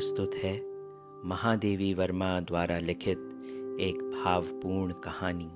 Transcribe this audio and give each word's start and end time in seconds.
प्रस्तुत 0.00 0.34
है 0.34 0.60
महादेवी 1.24 1.94
वर्मा 1.94 2.40
द्वारा 2.40 2.78
लिखित 2.78 3.18
एक 3.80 4.22
भावपूर्ण 4.24 4.92
कहानी। 4.92 5.50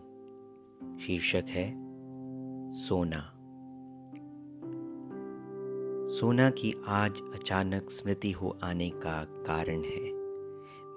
शीर्षक 1.03 1.45
है, 1.48 1.75
सोना। 2.75 3.21
सोना 6.19 6.51
की 6.51 6.75
आज 6.87 7.20
अचानक 7.34 7.91
स्मृति 7.91 8.30
हो 8.33 8.59
आने 8.62 8.91
का 8.91 9.25
कारण 9.25 9.83
है। 9.83 10.12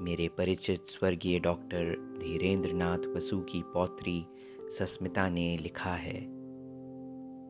मेरे 0.04 0.28
परिचित 0.28 0.86
स्वर्गीय 0.88 1.40
डॉक्टर 1.40 2.18
धीरेन्द्र 2.20 2.72
नाथ 2.72 2.98
बसु 2.98 3.40
की 3.40 3.62
पौत्री 3.62 4.26
सस्मिता 4.80 5.30
ने 5.30 5.58
लिखा 5.58 5.94
है, 5.94 6.22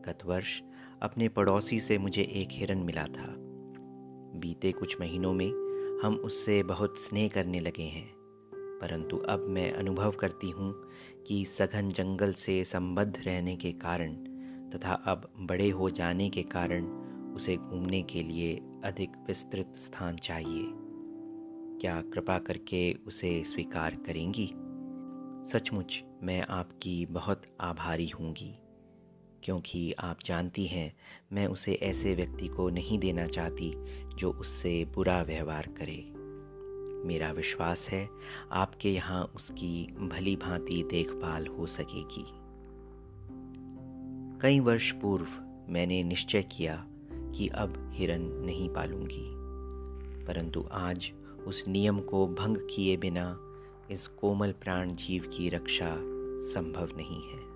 गत 0.02 0.20
वर्ष 0.26 0.62
अपने 1.02 1.30
पड़ोसी 1.30 1.80
से 1.80 1.98
मुझे 1.98 2.22
एक 2.22 2.48
हिरन 2.52 2.78
मिला 2.78 3.04
था। 3.04 3.36
बीते 4.40 4.72
कुछ 4.72 5.02
महीनों 5.02 5.34
में 5.34 5.67
हम 6.04 6.16
उससे 6.16 6.64
बहुत 6.64 6.98
स्नेह 6.98 7.28
करने 7.28 7.60
लगे 7.60 7.84
हैं। 7.84 8.14
परंतु 8.82 9.18
अब 9.18 9.40
मैं 9.40 9.72
अनुभव 9.72 10.12
करती 10.12 10.50
हूँ 10.50 10.90
कि 11.28 11.46
सघन 11.46 11.90
जंगल 11.90 12.34
से 12.34 12.64
संबद्ध 12.64 13.18
रहने 13.26 13.56
के 13.56 13.72
कारण 13.72 14.14
तथा 14.70 14.94
अब 14.94 15.34
बड़े 15.40 15.70
हो 15.70 15.90
जाने 15.90 16.30
के 16.30 16.44
कारण 16.44 16.86
उसे 17.34 17.58
घूमने 17.58 18.04
के 18.04 18.24
लिए 18.24 18.62
अधिक 18.84 19.10
विस्तृत 19.28 19.74
स्थान 19.78 20.16
चाहिए। 20.16 20.66
क्या 21.82 22.02
कृपा 22.02 22.40
करके 22.40 22.94
उसे 22.94 23.44
स्वीकार 23.44 23.96
करेंगी? 23.96 24.54
सचमुच 25.54 26.04
मैं 26.24 26.42
आपकी 26.42 27.06
बहुत 27.06 27.42
आभारी 27.62 28.08
हूँगी। 28.08 28.67
क्योंकि 29.48 29.94
आप 29.94 30.18
जानती 30.26 30.66
हैं, 30.66 30.96
मैं 31.34 31.48
उसे 31.48 31.74
ऐसे 31.74 32.16
व्यक्ति 32.16 32.48
को 32.48 32.70
नहीं 32.70 33.00
देना 33.00 33.28
चाहती 33.28 33.74
जो 34.16 34.32
उससे 34.32 34.86
बुरा 34.86 35.22
व्यवहार 35.22 35.70
करे। 35.82 36.12
मेरा 37.08 37.32
विश्वास 37.32 37.88
है, 37.90 38.10
आपके 38.52 38.94
यहाँ 38.94 39.32
उसकी 39.36 39.88
भली 39.88 40.36
भांति 40.36 40.84
देखभाल 40.84 41.48
हो 41.48 41.66
सकेगी। 41.66 42.26
कई 44.42 44.60
वर्ष 44.60 44.92
पूर्व 44.92 45.28
मैंने 45.70 46.04
निश्चय 46.04 46.44
किया 46.44 46.86
कि 47.14 47.48
अब 47.48 47.92
हिरन 47.94 48.22
नहीं 48.22 48.70
पालूँगी। 48.70 49.34
परंतु 50.26 50.66
आज 50.72 51.12
उस 51.48 51.68
नियम 51.68 52.00
को 52.00 52.28
भंग 52.28 52.58
किए 52.58 52.98
बिना 52.98 53.40
इस 53.92 54.08
कोमल 54.08 54.52
प्राण 54.52 54.96
जीव 54.96 55.24
की 55.24 55.50
रक्षा 55.50 55.96
संभव 56.54 56.90
नहीं 56.98 57.22
है। 57.22 57.47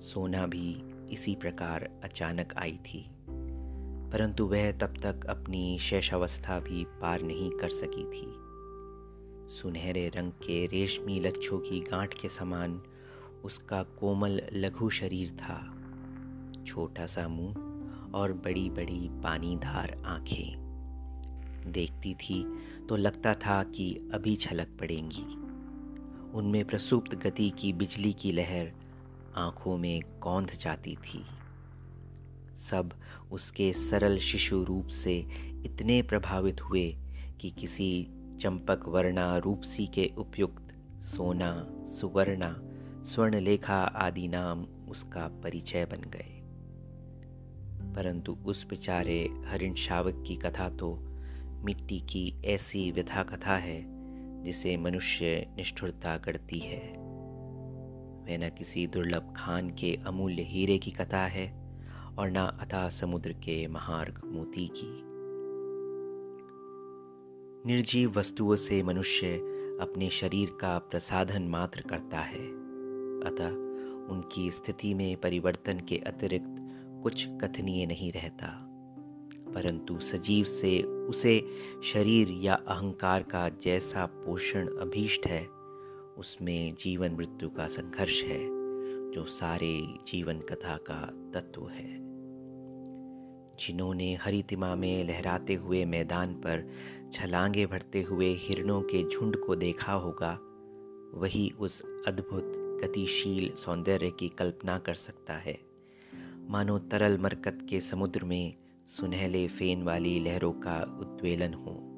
सोना 0.00 0.46
भी 0.46 0.76
इसी 1.10 1.34
प्रकार 1.34 1.90
अचानक 2.04 2.54
आई 2.56 2.76
थी। 2.76 3.10
परंतु 4.12 4.46
वह 4.46 4.72
तब 4.72 4.94
तक 5.02 5.26
अपनी 5.26 5.78
शेषावस्था 5.78 6.60
भी 6.60 6.84
पार 6.84 7.22
नहीं 7.22 7.50
कर 7.50 7.68
सकी 7.68 8.04
थी। 8.04 8.50
सुनहरे 9.54 10.08
रंग 10.08 10.32
के 10.32 10.66
रेशमी 10.66 11.20
लच्छों 11.20 11.58
की 11.58 11.80
गांठ 11.80 12.14
के 12.14 12.28
समान 12.28 12.82
उसका 13.44 13.82
कोमल 13.82 14.42
लघु 14.52 14.90
शरीर 14.90 15.30
था। 15.30 15.76
छोटा 16.66 17.06
सा 17.06 17.28
मुँह 17.28 17.54
और 18.14 18.32
बड़ी 18.32 18.70
बड़ी 18.70 19.08
पानीधार 19.12 20.02
आँखें। 20.06 20.70
देखती 21.66 22.14
थी 22.14 22.58
तो 22.88 22.96
लगता 22.96 23.34
था 23.34 23.62
कि 23.62 24.10
अभी 24.14 24.36
छलक 24.36 24.68
पड़ेंगी। 24.80 25.40
उनमें 26.38 26.64
प्रसुप्त 26.64 27.14
गति 27.14 27.50
की 27.50 27.72
बिजली 27.72 28.12
की 28.12 28.32
लहर 28.32 28.72
आँखों 29.36 29.76
में 29.76 30.02
कौंध 30.20 30.52
जाती 30.60 30.96
थी। 30.96 31.24
सब 32.70 32.92
उसके 33.32 33.72
सरल 33.72 34.18
शिशु 34.18 34.64
रूप 34.64 34.86
से 34.86 35.18
इतने 35.64 36.02
प्रभावित 36.02 36.60
हुए 36.60 36.96
कि 37.40 37.50
किसी 37.50 38.08
चंपक 38.40 38.84
वर्णा 38.88 39.36
रूपसी 39.38 39.86
के 39.86 40.12
उपयुक्त 40.18 40.74
सोना, 41.04 41.66
सुवर्णा, 41.70 42.56
स्वर्णलेखा 43.04 43.82
आदि 43.82 44.28
नाम 44.28 44.66
उसका 44.88 45.28
परिचय 45.28 45.84
बन 45.84 46.00
गए। 46.00 46.36
परंतु 47.94 48.38
उस 48.46 48.66
बेचारे 48.66 49.28
हरिण 49.46 49.74
शावक 49.74 50.24
की 50.26 50.36
कथा 50.36 50.68
तो 50.68 50.96
मिट्टी 51.64 52.00
की 52.00 52.42
ऐसी 52.44 52.90
विधा 52.90 53.22
कथा 53.22 53.56
है 53.56 54.00
जिसे 54.42 54.76
मनुष्य 54.76 55.54
निष्ठुरता 55.56 56.18
करती 56.18 56.58
है। 56.58 56.99
वह 58.30 58.46
न 58.46 58.50
किसी 58.50 58.86
दुर्लभ 58.86 59.34
खान 59.36 59.70
के 59.70 59.98
अमूल्य 60.06 60.42
हीरे 60.42 60.78
की 60.78 60.90
कथा 60.90 61.26
है 61.26 61.52
और 62.18 62.30
न 62.30 62.36
अथा 62.36 62.88
समुद्र 62.88 63.32
के 63.32 63.66
महार्ग 63.66 64.20
मोती 64.24 64.70
की। 64.76 65.02
निर्जीव 67.72 68.18
वस्तुओं 68.18 68.56
से 68.56 68.82
मनुष्य 68.82 69.36
अपने 69.80 70.10
शरीर 70.10 70.48
का 70.60 70.78
प्रसाधन 70.78 71.42
मात्र 71.42 71.80
करता 71.80 72.18
है। 72.20 72.48
अतः 73.20 73.50
उनकी 74.14 74.50
स्थिति 74.50 74.94
में 74.94 75.16
परिवर्तन 75.16 75.80
के 75.80 75.96
अतिरिक्त 75.96 76.56
कुछ 77.02 77.26
कथनीय 77.28 77.86
नहीं 77.86 78.12
रहता। 78.12 78.66
परंतु 79.54 79.98
सजीव 79.98 80.44
से 80.44 80.82
उसे 80.82 81.48
शरीर 81.84 82.28
या 82.30 82.54
अहंकार 82.54 83.22
का 83.22 83.48
जैसा 83.48 84.06
पोषण 84.06 84.68
अभीष्ट 84.68 85.26
है 85.26 85.59
उसमें 86.20 86.74
जीवन 86.74 87.12
मृत्यु 87.12 87.50
का 87.50 87.66
संघर्ष 87.66 88.22
है, 88.22 88.40
जो 89.10 89.24
सारे 89.24 89.82
जीवन 90.08 90.38
कथा 90.40 90.76
का 90.76 91.30
तत्व 91.34 91.68
है। 91.68 91.98
जिन्होंने 93.56 94.14
हरितिमा 94.14 94.74
में 94.74 95.04
लहराते 95.04 95.54
हुए 95.54 95.84
मैदान 95.84 96.34
पर 96.34 96.70
छलांगे 97.12 97.66
भरते 97.66 98.02
हुए 98.02 98.34
हिरणों 98.34 98.82
के 98.82 99.08
झुंड 99.08 99.36
को 99.36 99.56
देखा 99.56 99.92
होगा, 99.92 100.38
वही 101.14 101.50
उस 101.60 101.82
अद्भुत, 102.06 102.44
गतिशील 102.84 103.52
सौंदर्य 103.52 104.10
की 104.10 104.28
कल्पना 104.28 104.78
कर 104.78 104.94
सकता 104.94 105.34
है। 105.34 105.58
मानो 106.48 106.78
तरल 106.78 107.18
मरकत 107.18 107.66
के 107.70 107.80
समुद्र 107.80 108.24
में 108.24 108.54
सुनहले 108.86 109.48
फेन 109.48 109.82
वाली 109.82 110.20
लहरों 110.20 110.52
का 110.52 110.98
उद्वेलन 111.00 111.54
हो। 111.54 111.89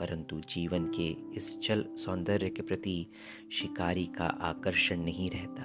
परंतु 0.00 0.40
जीवन 0.40 0.84
के 0.84 1.36
इस 1.36 1.60
चल 1.60 1.84
सौंदर्य 1.96 2.50
के 2.50 2.62
प्रति 2.62 3.06
शिकारी 3.52 4.06
का 4.06 4.24
आकर्षण 4.24 5.00
नहीं 5.00 5.30
रहता। 5.30 5.62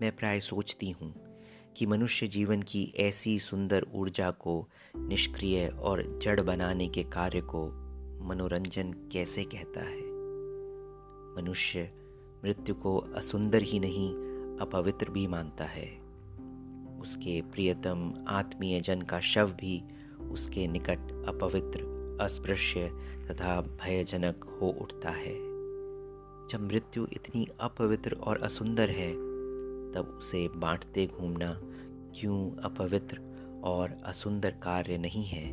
मैं 0.00 0.16
प्राय 0.16 0.40
सोचती 0.40 0.90
हूँ 0.90 1.14
कि 1.76 1.86
मनुष्य 1.86 2.28
जीवन 2.28 2.62
की 2.62 2.92
ऐसी 2.96 3.38
सुंदर 3.38 3.86
ऊर्जा 3.94 4.30
को 4.30 4.68
निष्क्रिय 4.96 5.68
और 5.68 6.18
जड़ 6.22 6.40
बनाने 6.40 6.88
के 6.88 7.02
कार्य 7.02 7.40
को 7.40 7.68
मनोरंजन 8.24 8.92
कैसे 8.92 9.44
कहता 9.44 9.80
है? 9.80 10.02
मनुष्य 11.36 11.92
मृत्यु 12.44 12.74
को 12.74 12.98
असुंदर 12.98 13.62
ही 13.62 13.80
नहीं, 13.80 14.10
अपवित्र 14.58 15.10
भी 15.10 15.26
मानता 15.26 15.64
है। 15.64 15.98
उसके 17.00 17.42
प्रियतम 17.42 18.24
आत्मीय 18.28 18.80
जन 18.80 19.02
का 19.02 19.20
शव 19.20 19.46
भी 19.46 19.82
उसके 20.30 20.66
निकट 20.66 21.28
अपवित्र 21.28 21.97
अस्पृश्य 22.20 22.90
तथा 23.30 23.60
भयजनक 23.60 24.44
हो 24.44 24.68
उठता 24.80 25.10
है। 25.10 25.34
जब 26.48 26.68
मृत्यु 26.72 27.06
इतनी 27.12 27.48
अपवित्र 27.60 28.14
और 28.14 28.42
असुंदर 28.42 28.90
है, 28.90 29.12
तब 29.92 30.16
उसे 30.18 30.48
बांटते 30.48 31.06
घूमना 31.06 31.60
क्यों 32.16 32.62
अपवित्र 32.62 33.20
और 33.64 33.96
असुंदर 34.04 34.50
कार्य 34.50 34.98
नहीं 34.98 35.24
है, 35.24 35.46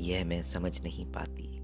यह 0.00 0.24
मैं 0.24 0.42
समझ 0.42 0.82
नहीं 0.82 1.12
पाती। 1.12 1.60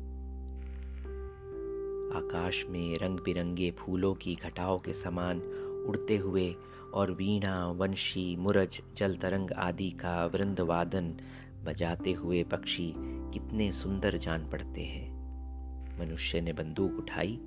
आकाश 2.16 2.64
में 2.68 2.98
रंग 2.98 3.18
बिरंगे 3.18 3.70
फूलों 3.70 4.14
की 4.14 4.34
घटाओं 4.34 4.78
के 4.78 4.92
समान 4.92 5.40
उड़ते 5.88 6.16
हुए 6.16 6.54
और 6.94 7.10
वीणा 7.10 7.70
वंशी 7.70 8.36
मुरज 8.36 8.80
जल 8.96 9.16
तरंग 9.16 9.50
आदि 9.52 9.90
का 9.90 10.26
वृंदवादन 10.26 11.16
बजाते 11.66 12.12
हुए 12.12 12.42
पक्षी 12.44 12.92
कितने 12.96 13.70
सुंदर 13.72 14.16
जान 14.18 14.48
पड़ते 14.50 14.80
हैं। 14.80 15.08
मनुष्य 15.98 16.40
ने 16.40 16.52
बंदूक 16.52 16.98
उठाई, 16.98 17.38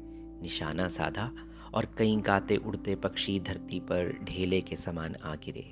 निशाना 0.41 0.87
साधा 0.87 1.31
और 1.73 1.85
कई 1.97 2.15
गाते 2.17 2.57
उड़ते 2.57 2.95
पक्षी 2.95 3.39
धरती 3.39 3.79
पर 3.79 4.11
ढेले 4.23 4.61
के 4.61 4.75
समान 4.75 5.15
आ 5.15 5.35
गिरे। 5.35 5.65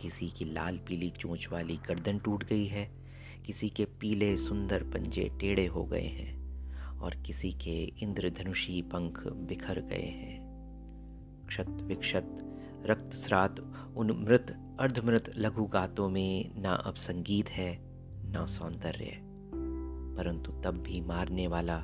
किसी 0.00 0.28
की 0.28 0.44
लाल 0.44 0.78
पीली 0.78 1.10
चोंच 1.10 1.48
वाली 1.52 1.76
गर्दन 1.88 2.18
टूट 2.18 2.44
गई 2.44 2.66
है, 2.66 2.88
किसी 3.46 3.68
के 3.68 3.84
पीले 4.00 4.36
सुंदर 4.36 4.82
पंजे 4.84 5.28
टेढ़े 5.40 5.66
हो 5.66 5.84
गए 5.84 6.06
हैं 6.08 6.98
और 7.00 7.14
किसी 7.16 7.52
के 7.52 7.82
इंद्रधनुषी 8.02 8.80
पंख 8.82 9.22
बिखर 9.48 9.80
गए 9.80 10.08
हैं। 10.12 11.46
क्षत 11.48 11.66
विक्षत 11.82 12.55
रक्त 12.86 13.16
स्रात 13.16 13.60
उन 13.96 14.10
मृत 14.10 14.76
अर्धमृत 14.80 15.32
लघु 15.36 15.64
गातों 15.64 16.08
में 16.08 16.60
ना 16.60 16.72
अब 16.72 16.94
संगीत 16.94 17.48
है, 17.48 17.78
ना 18.30 18.46
सौंदर्य। 18.46 19.20
परंतु 20.16 20.52
तब 20.52 20.70
भी 20.70 21.00
मारने 21.00 21.46
वाला 21.46 21.76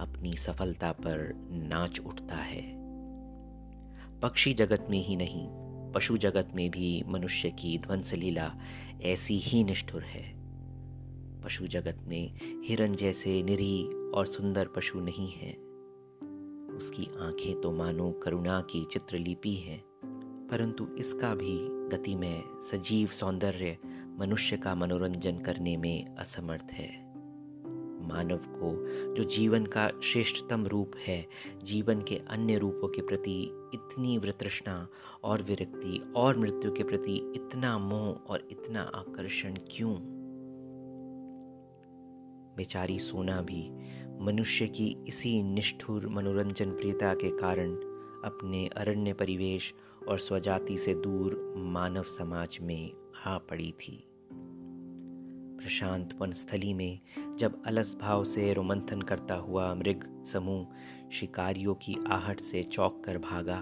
अपनी 0.00 0.36
सफलता 0.36 0.92
पर 0.92 1.32
नाच 1.50 2.00
उठता 2.00 2.36
है। 2.36 2.80
पक्षी 4.20 4.54
जगत 4.54 4.86
में 4.90 5.04
ही 5.04 5.16
नहीं, 5.16 5.48
पशु 5.92 6.16
जगत 6.16 6.48
में 6.54 6.70
भी 6.70 7.04
मनुष्य 7.08 7.50
की 7.50 7.78
ध्वंस 7.78 8.12
लीला 8.12 8.54
ऐसी 9.02 9.38
ही 9.38 9.64
निष्ठुर 9.64 10.02
है। 10.02 10.34
पशु 11.40 11.66
जगत 11.66 11.98
में 12.06 12.32
हिरन 12.64 12.94
जैसे 12.94 13.42
निरीह 13.42 13.86
और 14.14 14.26
सुंदर 14.26 14.68
पशु 14.76 15.00
नहीं 15.00 15.32
है। 15.32 15.52
उसकी 16.76 17.04
आँखें 17.04 17.60
तो 17.60 17.72
मानो 17.72 18.12
करुणा 18.12 18.60
की 18.60 18.84
चित्रलिपि 18.92 19.54
हैं। 19.54 19.89
परंतु 20.50 20.86
इसका 20.98 21.34
भी 21.34 21.58
गति 21.96 22.14
में 22.14 22.42
सजीव 22.72 23.08
सौंदर्य 23.08 23.78
मनुष्य 24.18 24.56
का 24.56 24.74
मनोरंजन 24.74 25.38
करने 25.38 25.76
में 25.76 26.16
असमर्थ 26.16 26.72
है। 26.72 27.10
मानव 28.08 28.36
को 28.36 28.86
जो 29.14 29.24
जीवन 29.24 29.66
का 29.66 29.90
श्रेष्ठतम 30.04 30.66
रूप 30.66 30.92
है, 31.06 31.26
जीवन 31.64 32.02
के 32.02 32.16
अन्य 32.16 32.58
रूपों 32.58 32.88
के 32.88 33.02
प्रति 33.02 33.42
इतनी 33.74 34.18
वृतृष्णा 34.18 34.88
और 35.24 35.42
विरक्ति 35.42 36.12
और 36.16 36.38
मृत्यु 36.38 36.72
के 36.72 36.84
प्रति 36.84 37.32
इतना 37.36 37.78
मोह 37.78 38.32
और 38.32 38.48
इतना 38.50 38.82
आकर्षण 38.82 39.54
क्यों? 39.70 39.94
बेचारी 42.56 42.98
सोना 42.98 43.42
भी 43.42 43.70
मनुष्य 44.24 44.66
की 44.66 45.04
इसी 45.08 45.42
निष्ठुर 45.42 46.08
मनोरंजन 46.08 46.70
प्रियता 46.70 47.14
के 47.14 47.30
कारण 47.38 47.74
अपने 48.24 48.68
अरण्य 48.68 49.12
परिवेश 49.12 49.74
और 50.08 50.18
स्वजाति 50.18 50.76
से 50.78 50.94
दूर 50.94 51.54
मानव 51.56 52.02
समाज 52.02 52.58
में 52.62 52.92
आ 53.26 53.36
पड़ी 53.38 53.70
थी। 53.72 54.04
प्रशांत 55.60 56.14
वनस्थली 56.20 56.72
में 56.74 57.00
जब 57.38 57.62
अलस 57.66 57.94
भाव 58.00 58.24
से 58.24 58.52
रोमंथन 58.52 59.02
करता 59.02 59.34
हुआ 59.34 59.74
मृग 59.74 60.06
समूह 60.32 61.10
शिकारियों 61.10 61.74
की 61.74 61.96
आहट 62.10 62.40
से 62.40 62.62
चौक 62.62 63.02
कर 63.04 63.18
भागा, 63.18 63.60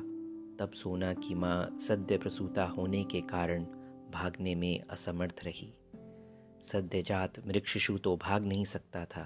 तब 0.58 0.70
सोना 0.75 1.12
की 1.14 1.35
माँ 1.35 1.79
सद्य 1.88 2.19
प्रसूता 2.19 2.64
होने 2.67 3.02
के 3.05 3.20
कारण 3.20 3.64
भागने 4.12 4.55
में 4.55 4.81
असमर्थ 4.90 5.44
रही। 5.44 5.73
सद्यजात 6.73 7.46
मृग 7.46 7.64
शिशु 7.64 7.99
तो 7.99 8.17
भाग 8.17 8.44
नहीं 8.44 8.64
सकता 8.64 9.05
था, 9.05 9.23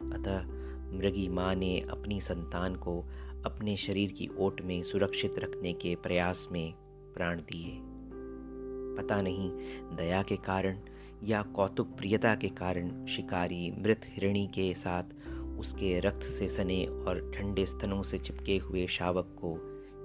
अतः 0.00 0.44
मृगी 0.92 1.28
माँ 1.28 1.54
ने 1.54 1.78
अपनी 1.90 2.20
संतान 2.20 2.74
को 2.76 3.02
अपने 3.46 3.76
शरीर 3.76 4.12
की 4.12 4.28
ओट 4.38 4.60
में 4.60 4.82
सुरक्षित 4.82 5.34
रखने 5.38 5.72
के 5.72 5.94
प्रयास 5.94 6.48
में 6.52 6.72
प्राण 7.14 7.40
दिए। 7.40 7.78
पता 8.96 9.20
नहीं, 9.20 9.50
दया 9.96 10.22
के 10.22 10.36
कारण 10.36 10.78
या 11.24 11.42
कौतुक 11.42 11.86
प्रियता 11.86 12.34
के 12.34 12.48
कारण 12.48 13.06
शिकारी 13.06 13.70
मृत 13.70 14.00
हिरणी 14.04 14.46
के 14.46 14.74
साथ 14.74 15.02
उसके 15.58 16.00
रक्त 16.00 16.26
से 16.26 16.48
सने 16.48 16.84
और 16.86 17.32
ठंडे 17.34 17.66
स्तनों 17.66 18.02
से 18.02 18.18
चिपके 18.18 18.56
हुए 18.56 18.86
शावक 18.86 19.36
को 19.44 19.58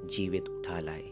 जीवित 0.08 0.50
उठा 0.50 0.80
लाए। 0.80 1.12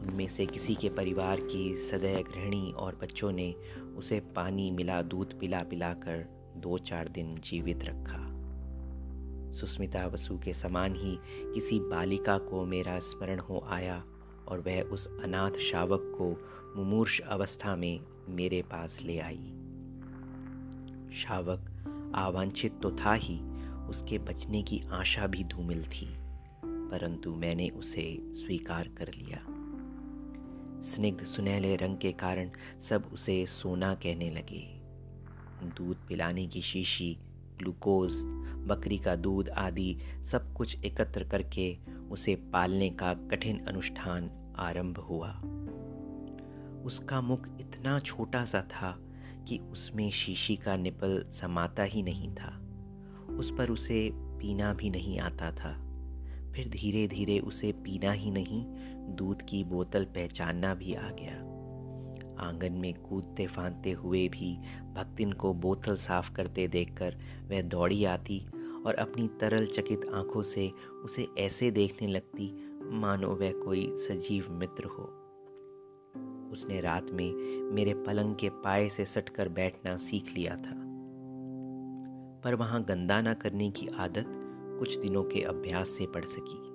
उनमें 0.00 0.28
से 0.28 0.46
किसी 0.46 0.74
के 0.74 0.88
परिवार 0.88 1.40
की 1.40 1.76
सदैव 1.76 2.24
गृहिणी 2.32 2.72
और 2.72 2.98
बच्चों 3.02 3.32
ने 3.32 3.54
उसे 3.96 4.20
पानी 4.20 4.70
मिला, 4.70 5.02
दूध 5.02 5.40
पिला 5.40 5.62
पिलाकर 5.62 6.26
दो 6.56 6.78
चार 6.78 7.08
दिन 7.08 7.34
जीवित 7.34 7.78
रखा। 7.82 8.33
सुस्मिता 9.54 10.06
वसु 10.06 10.38
के 10.38 10.54
समान 10.54 10.94
ही 10.94 11.18
किसी 11.54 11.78
बालिका 11.80 12.38
को 12.38 12.64
मेरा 12.64 12.98
स्मरण 12.98 13.38
हो 13.40 13.64
आया 13.68 14.02
और 14.48 14.60
वह 14.60 14.80
उस 14.82 15.06
अनाथ 15.22 15.58
शावक 15.60 16.00
को 16.18 16.34
मुमूर्ष 16.76 17.20
अवस्था 17.20 17.76
में 17.76 18.00
मेरे 18.28 18.62
पास 18.62 18.98
ले 19.02 19.18
आई। 19.18 19.52
शावक 21.14 21.70
आवांछित 22.14 22.78
तो 22.82 22.90
था 22.90 23.14
ही, 23.14 23.38
उसके 23.88 24.18
बचने 24.18 24.62
की 24.62 24.82
आशा 24.92 25.26
भी 25.26 25.44
धूमिल 25.44 25.84
थी, 25.84 26.06
परंतु 26.64 27.34
मैंने 27.34 27.68
उसे 27.68 28.06
स्वीकार 28.34 28.88
कर 28.88 29.10
लिया। 29.14 29.44
स्निग्ध 30.84 31.24
सुनहले 31.24 31.74
रंग 31.76 31.98
के 31.98 32.12
कारण 32.12 32.50
सब 32.88 33.10
उसे 33.12 33.44
सोना 33.46 33.94
कहने 33.94 34.30
लगे। 34.30 34.62
दूध 35.76 35.96
पिलाने 36.08 36.46
की 36.46 36.60
शीशी, 36.62 37.16
ग्लूकोज 37.58 38.12
बकरी 38.66 38.98
का 38.98 39.16
दूध 39.16 39.48
आदि 39.48 39.98
सब 40.32 40.54
कुछ 40.54 40.84
एकत्र 40.84 41.24
करके 41.24 41.76
उसे 42.10 42.34
पालने 42.34 42.90
का 42.90 43.14
कठिन 43.14 43.64
अनुष्ठान 43.64 44.54
आरंभ 44.56 44.98
हुआ। 44.98 45.30
उसका 46.84 47.20
मुख 47.20 47.48
इतना 47.60 47.98
छोटा 47.98 48.44
सा 48.44 48.62
था 48.62 48.98
कि 49.48 49.58
उसमें 49.58 50.10
शीशी 50.10 50.56
का 50.56 50.76
निपल 50.76 51.26
समाता 51.40 51.82
ही 51.82 52.02
नहीं 52.02 52.34
था। 52.34 52.60
उस 53.30 53.54
पर 53.58 53.70
उसे 53.70 54.10
पीना 54.14 54.74
भी 54.74 54.90
नहीं 54.90 55.20
आता 55.20 55.52
था। 55.52 55.84
फिर 56.52 56.68
धीरे 56.68 57.08
धीरे 57.08 57.38
उसे 57.38 57.72
पीना 57.72 58.12
ही 58.12 58.30
नहीं, 58.30 58.64
दूध 59.14 59.42
की 59.42 59.64
बोतल 59.64 60.04
पहचानना 60.04 60.74
भी 60.74 60.94
आ 60.94 61.10
गया। 61.10 61.54
आँगन 62.40 62.72
में 62.72 62.94
कूदते 62.94 63.46
फांदते 63.46 63.92
हुए 63.92 64.28
भी 64.28 64.56
भक्तिन 64.94 65.32
को 65.32 65.54
बोतल 65.54 65.96
साफ़ 65.96 66.32
करते 66.32 66.68
देखकर 66.68 67.16
वह 67.50 67.62
दौड़ी 67.62 68.04
आती 68.04 68.46
और 68.86 68.94
अपनी 68.94 69.28
तरल 69.28 69.66
चकित 69.66 70.08
आँखों 70.14 70.42
से 70.42 70.72
उसे 71.04 71.28
ऐसे 71.38 71.70
देखने 71.70 72.08
लगती, 72.08 72.78
मानो 72.82 73.28
वह 73.28 73.52
कोई 73.52 73.92
सजीव 73.96 74.46
मित्र 74.50 74.84
हो। 74.84 75.20
उसने 76.52 76.80
रात 76.80 77.10
में 77.10 77.60
मेरे 77.72 77.94
पलंग 77.94 78.36
के 78.36 78.48
पाए 78.48 78.88
से 78.88 79.04
सटकर 79.04 79.48
बैठना 79.48 79.96
सीख 79.96 80.34
लिया 80.36 80.56
था। 80.56 80.84
पर 82.44 82.54
वहाँ 82.54 82.84
गंदा 82.84 83.20
ना 83.20 83.34
करने 83.34 83.70
की 83.70 83.88
आदत 83.88 84.24
कुछ 84.78 84.98
दिनों 84.98 85.24
के 85.24 85.42
अभ्यास 85.42 85.88
से 85.88 86.06
पड़ 86.06 86.24
सकी। 86.24 86.74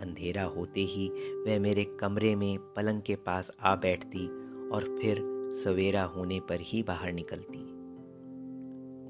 अंधेरा 0.00 0.44
होते 0.44 0.80
ही 0.80 1.08
वह 1.46 1.58
मेरे 1.58 1.84
कमरे 1.84 2.36
में 2.36 2.58
पलंग 2.58 3.02
के 3.02 3.14
पास 3.14 3.50
आ 3.60 3.76
बैठती 3.76 4.26
और 4.68 4.98
फिर 5.02 5.16
सवेरा 5.64 6.04
होने 6.04 6.40
पर 6.40 6.60
ही 6.60 6.82
बाहर 6.82 7.12
निकलती। 7.12 7.73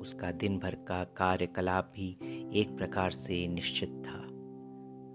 उसका 0.05 0.31
दिन 0.33 0.59
भर 0.59 0.75
का 0.89 1.03
कार्यकलाप 1.17 1.93
भी 1.97 2.09
एक 2.61 2.77
प्रकार 2.77 3.11
से 3.11 3.47
निश्चित 3.49 4.03
था। 4.07 4.19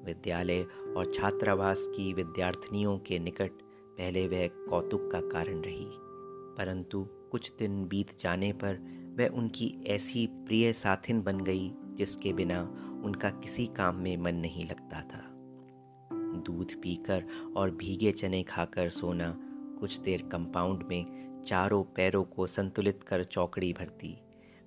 विद्यालय 0.06 0.62
और 0.98 1.12
छात्रावास 1.14 1.80
की 1.88 2.14
विद्यार्थिनियों 2.14 2.98
के 2.98 3.20
निकट 3.20 3.52
पहले 3.98 4.28
वह 4.28 4.48
कौतुक 4.70 5.10
का 5.12 5.20
कारण 5.22 5.62
रही, 5.62 5.86
परंतु 6.58 7.06
कुछ 7.32 7.52
दिन 7.60 7.84
बीत 7.88 8.16
जाने 8.24 8.52
पर 8.54 8.80
वह 9.20 9.38
उनकी 9.38 9.68
ऐसी 9.88 10.26
प्रिय 10.28 10.72
साथिन 10.74 11.22
बन 11.22 11.40
गई 11.40 11.72
जिसके 11.96 12.34
बिना 12.34 12.62
उनका 13.06 13.30
किसी 13.30 13.66
काम 13.68 13.96
में 13.96 14.16
मन 14.18 14.36
नहीं 14.36 14.66
लगता 14.66 15.02
था। 15.02 15.24
दूध 16.46 16.74
पीकर 16.82 17.26
और 17.58 17.72
भीगे 17.72 18.12
चने 18.12 18.42
खाकर 18.44 18.90
सोना 18.90 19.34
कुछ 19.80 19.98
देर 20.00 20.22
कंपाउंड 20.32 20.84
में 20.84 21.44
चारों 21.48 21.84
पैरों 21.96 22.24
को 22.24 22.48
संतुलित 22.48 23.04
कर 23.04 23.24
चौकड़ी 23.24 23.72
भरती। 23.74 24.18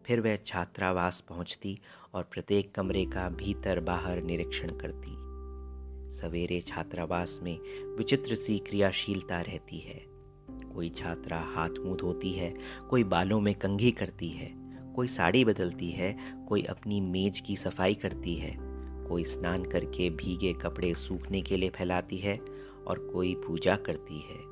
फिर 0.07 0.21
वह 0.21 0.37
छात्रावास 0.47 1.25
पहुँचती 1.29 1.79
और 2.15 2.23
प्रत्येक 2.23 2.75
कमरे 2.75 3.05
का 3.05 3.29
भीतर 3.29 3.81
बाहर 3.81 4.23
निरीक्षण 4.23 4.69
करती। 4.69 5.17
सवेरे 6.21 6.61
छात्रावास 6.61 7.41
में 7.43 7.59
विचित्र 7.97 8.35
सी 8.35 8.59
क्रियाशीलता 8.59 9.41
रहती 9.41 9.79
है। 9.79 10.01
कोई 10.75 10.91
छात्रा 10.91 11.41
हाथ 11.41 11.71
मुँह 11.71 11.97
धोती 11.97 12.33
है, 12.33 12.55
कोई 12.91 13.05
बालों 13.05 13.41
में 13.41 13.55
कंघी 13.55 13.91
करती 13.91 14.29
है, 14.29 14.53
कोई 14.95 15.07
साड़ी 15.07 15.45
बदलती 15.45 15.91
है, 15.91 16.17
कोई 16.49 16.63
अपनी 16.63 17.01
मेज 17.01 17.41
की 17.41 17.57
सफ़ाई 17.57 17.95
करती 17.95 18.35
है, 18.35 18.57
कोई 19.09 19.25
स्नान 19.25 19.65
करके 19.65 20.11
भीगे 20.11 20.53
कपड़े 20.53 20.95
सूखने 20.95 21.43
के 21.43 21.57
लिए 21.57 21.71
फैलाती 21.71 22.19
है 22.19 22.41
और 22.87 23.11
कोई 23.13 23.35
पूजा 23.35 23.77
करती 23.77 24.21
है। 24.21 24.52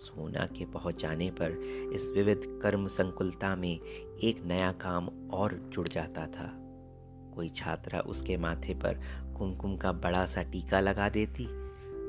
सोना 0.00 0.46
के 0.46 0.64
पहुँच 0.64 1.02
जाने 1.02 1.30
पर 1.30 1.50
इस 1.94 2.04
विविध 2.16 2.60
कर्म 2.62 2.86
संकुलता 2.86 3.56
में 3.56 3.80
एक 4.22 4.42
नया 4.44 4.72
काम 4.72 5.08
और 5.30 5.54
जुड़ 5.68 5.88
जाता 5.88 6.26
था। 6.26 6.50
कोई 7.34 7.48
छात्रा 7.48 8.00
उसके 8.00 8.36
माथे 8.36 8.74
पर 8.74 9.00
कुमकुम 9.38 9.76
का 9.76 9.92
बड़ा 9.92 10.26
सा 10.26 10.42
टीका 10.42 10.80
लगा 10.80 11.08
देती, 11.08 11.46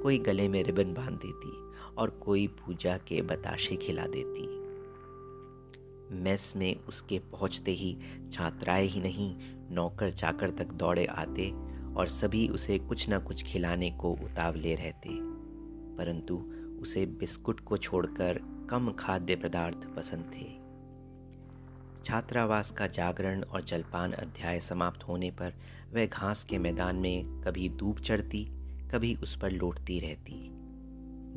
कोई 0.02 0.18
गले 0.18 0.48
में 0.48 0.64
रिबन 0.64 0.94
बाँध 0.94 1.20
देती 1.26 1.52
और 1.96 2.10
कोई 2.10 2.48
पूजा 2.48 2.98
के 2.98 3.22
बताशे 3.22 3.76
खिला 3.76 4.06
देती। 4.08 4.48
मेस 6.16 6.54
में 6.56 6.76
उसके 6.76 7.20
पहुँचते 7.20 7.72
ही 7.72 7.98
छात्राएँ 8.34 8.88
ही 8.88 9.02
नहीं 9.02 9.36
नौकर 9.72 10.12
चाकर 10.12 10.50
तक 10.50 10.68
दौड़े 10.68 11.06
आते 11.06 11.52
और 11.94 12.08
सभी 12.08 12.48
उसे 12.48 12.80
कुछ 12.80 13.10
ना 13.10 13.20
कुछ 13.20 13.44
खिलाने 13.44 13.92
को 13.92 14.12
उतावले 14.12 14.76
रहते। 14.76 15.10
परंतु 15.98 16.51
उसे 16.82 17.06
बिस्कुट 17.06 17.60
को 17.60 17.78
छोड़कर 17.78 18.40
कम 18.70 18.92
खाद्य 18.92 19.36
पदार्थ 19.36 19.88
पसंद 19.96 20.32
थे। 20.36 20.62
छात्रावास 22.06 22.72
का 22.72 22.88
जागरण 22.88 23.44
और 23.44 23.64
जलपान 23.64 24.12
अध्याय 24.12 24.60
समाप्त 24.60 25.04
होने 25.04 25.32
पर 25.32 25.54
वह 25.94 26.06
घास 26.06 26.44
के 26.44 26.58
मैदान 26.58 26.96
में 26.96 27.42
कभी 27.42 27.70
धूप 27.70 28.00
चढ़ती, 28.00 28.46
कभी 28.92 29.16
उस 29.16 29.38
पर 29.38 29.52
लौटती 29.52 30.00
रहती। 30.00 30.50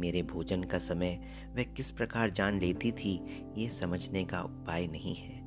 मेरे 0.01 0.23
भोजन 0.23 0.65
का 0.65 0.79
समय 0.79 1.21
वह 1.57 1.63
किस 1.63 1.91
प्रकार 1.91 2.31
जान 2.31 2.59
लेती 2.61 2.93
थी 2.93 3.45
ये 3.59 3.69
समझने 3.69 4.25
का 4.25 4.43
उपाय 4.43 4.87
नहीं 4.87 5.15
है। 5.15 5.45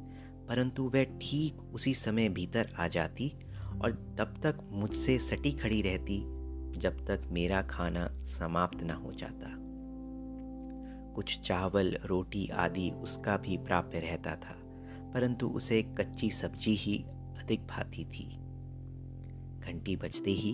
परंतु 0.48 0.84
वह 0.84 1.04
ठीक 1.04 1.62
उसी 1.74 1.94
समय 1.94 2.30
भीतर 2.30 2.74
आ 2.80 2.88
जाती 2.88 3.34
और 3.84 4.16
तब 4.18 4.40
तक 4.44 4.60
मुझसे 4.72 5.18
सटी 5.18 5.52
खड़ी 5.52 5.82
रहती, 5.82 6.20
जब 6.80 7.06
तक 7.08 7.22
मेरा 7.32 7.62
खाना 7.62 8.08
समाप्त 8.26 8.84
न 8.84 8.90
हो 8.90 9.12
जाता। 9.12 9.67
कुछ 11.18 11.40
चावल, 11.40 11.98
रोटी 12.06 12.48
आदि 12.48 12.90
उसका 13.04 13.38
भी 13.38 13.58
प्राप्य 13.58 14.00
रहता 14.00 14.36
था, 14.36 14.56
परंतु 15.14 15.48
उसे 15.48 15.82
कच्ची 15.98 16.30
सब्ज़ी 16.32 16.76
ही 16.76 16.98
अधिक 17.40 17.68
भाती 17.68 18.06
थी। 18.06 18.26
घंटी 19.60 19.96
बजते 19.96 20.32
ही 20.32 20.52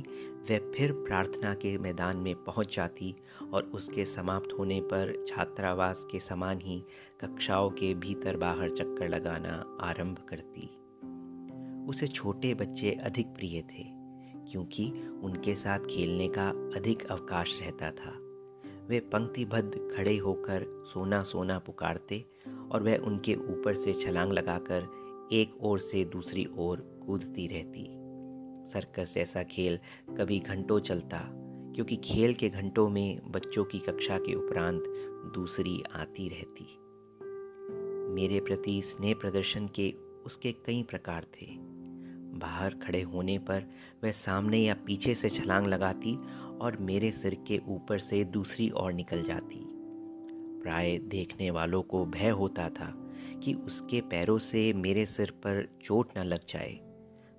वह 0.50 0.72
फिर 0.72 0.92
प्रार्थना 0.92 1.54
के 1.54 1.78
मैदान 1.78 2.18
में 2.18 2.36
पहुँच 2.36 2.76
जाती 2.76 3.14
और 3.54 3.64
उसके 3.64 4.06
समाप्त 4.06 4.56
होने 4.60 4.80
पर 4.82 5.14
छात्रावास 5.28 6.06
के 6.12 6.20
समान 6.20 6.62
ही 6.62 6.80
कक्षाओं 7.22 7.70
के 7.70 7.94
भीतर 7.94 8.38
बाहर 8.38 8.70
चक्कर 8.70 9.10
लगाना 9.10 9.78
आरंभ 9.82 10.26
करती। 10.30 10.70
उसे 11.90 12.08
छोटे 12.08 12.54
बच्चे 12.54 12.92
अधिक 13.04 13.28
प्रिय 13.28 13.62
थे, 13.62 13.84
क्योंकि 14.52 14.92
उनके 15.24 15.56
साथ 15.56 15.80
खेलने 15.80 16.28
का 16.28 16.50
अधिक 16.76 17.06
अवकाश 17.06 17.58
रहता 17.62 17.92
था। 17.92 18.23
वे 18.90 19.00
पंक्तिबद्ध 19.00 19.94
खड़े 19.96 20.18
होकर 20.18 20.66
सोना 20.94 21.24
सोना 21.24 21.60
पुकारते 21.60 22.26
और 22.72 22.84
वह 22.84 22.98
उनके 22.98 23.36
ऊपर 23.36 23.76
से 23.76 23.94
छलांग 23.94 24.34
लगाकर 24.34 24.88
एक 25.32 25.58
ओर 25.62 25.80
से 25.80 26.06
दूसरी 26.06 26.48
ओर 26.58 27.02
कूदती 27.06 27.48
रहती। 27.48 27.86
सर्कस 28.70 29.14
जैसा 29.16 29.44
खेल 29.44 29.80
कभी 30.18 30.40
घंटों 30.40 30.80
चलता, 30.80 31.22
क्योंकि 31.76 31.96
खेल 31.96 32.34
के 32.34 32.50
घंटों 32.50 32.90
में 32.90 33.32
बच्चों 33.32 33.66
की 33.66 33.80
कक्षा 33.80 34.18
के 34.18 34.34
उपरांत 34.34 34.84
दूसरी 35.36 35.84
आती 35.96 36.30
रहती। 36.30 36.78
मेरे 38.14 38.40
प्रति 38.40 38.82
स्नेह 38.82 39.16
प्रदर्शन 39.16 39.68
के 39.68 39.94
उसके 40.26 40.52
कई 40.52 40.84
प्रकार 40.84 41.24
थे। 41.24 41.46
बाहर 42.34 42.74
खड़े 42.74 43.02
होने 43.02 43.38
पर 43.38 43.64
वह 44.04 44.12
सामने 44.12 44.58
या 44.58 44.74
पीछे 44.74 45.16
से 45.16 45.30
छलांग 45.30 45.68
लगाती 45.68 46.18
और 46.62 46.78
मेरे 46.78 47.12
सिर 47.12 47.36
के 47.48 47.60
ऊपर 47.68 48.00
से 48.00 48.24
दूसरी 48.24 48.70
ओर 48.70 48.94
निकल 48.94 49.24
जाती। 49.24 49.60
प्राय 50.64 50.98
देखने 50.98 51.50
वालों 51.52 51.82
को 51.82 52.06
भय 52.06 52.30
होता 52.30 52.70
था 52.70 52.94
कि 53.44 53.54
उसके 53.54 54.02
पैरों 54.02 54.38
से 54.40 54.72
मेरे 54.74 55.06
सिर 55.06 55.32
पर 55.32 55.68
चोट 55.84 56.18
न 56.18 56.24
लग 56.24 56.46
जाए, 56.50 56.80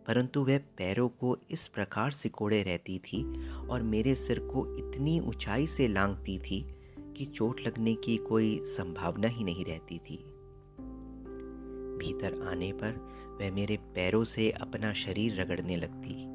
परंतु 0.06 0.44
वह 0.44 0.59
पैरों 0.59 1.09
को 1.09 1.37
इस 1.50 1.66
प्रकार 1.68 2.11
सिकोड़े 2.11 2.62
रहती 2.62 2.99
थी 2.99 3.23
और 3.68 3.83
मेरे 3.83 4.14
सिर 4.14 4.38
को 4.38 4.66
इतनी 4.76 5.21
ऊंचाई 5.21 5.66
से 5.66 5.88
लांगती 5.88 6.38
थी 6.38 6.64
कि 7.16 7.25
चोट 7.25 7.61
लगने 7.66 7.94
की 7.94 8.16
कोई 8.16 8.59
संभावना 8.66 9.28
ही 9.28 9.44
नहीं 9.44 9.64
रहती 9.64 9.99
थी। 9.99 10.16
भीतर 11.99 12.42
आने 12.49 12.73
पर 12.73 12.90
वह 13.40 13.50
मेरे 13.52 13.76
पैरों 13.94 14.25
से 14.25 14.50
अपना 14.50 14.92
शरीर 14.92 15.40
रगड़ने 15.40 15.76
लगती। 15.76 16.34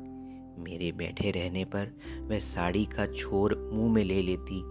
मेरे 0.59 0.91
बैठे 0.91 1.31
रहने 1.31 1.65
पर 1.65 1.91
वह 2.19 2.39
साड़ी 2.39 2.85
का 2.85 3.05
छोर 3.05 3.69
मुँह 3.73 3.93
में 3.93 4.03
ले 4.03 4.21
लेती 4.21 4.61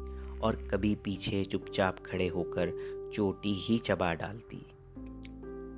और 0.40 0.68
कभी 0.70 0.94
पीछे 0.94 1.44
चुपचाप 1.44 1.96
खड़े 2.06 2.28
होकर 2.28 2.72
चोटी 3.14 3.54
ही 3.54 3.78
चबा 3.78 4.14
डालती। 4.14 4.66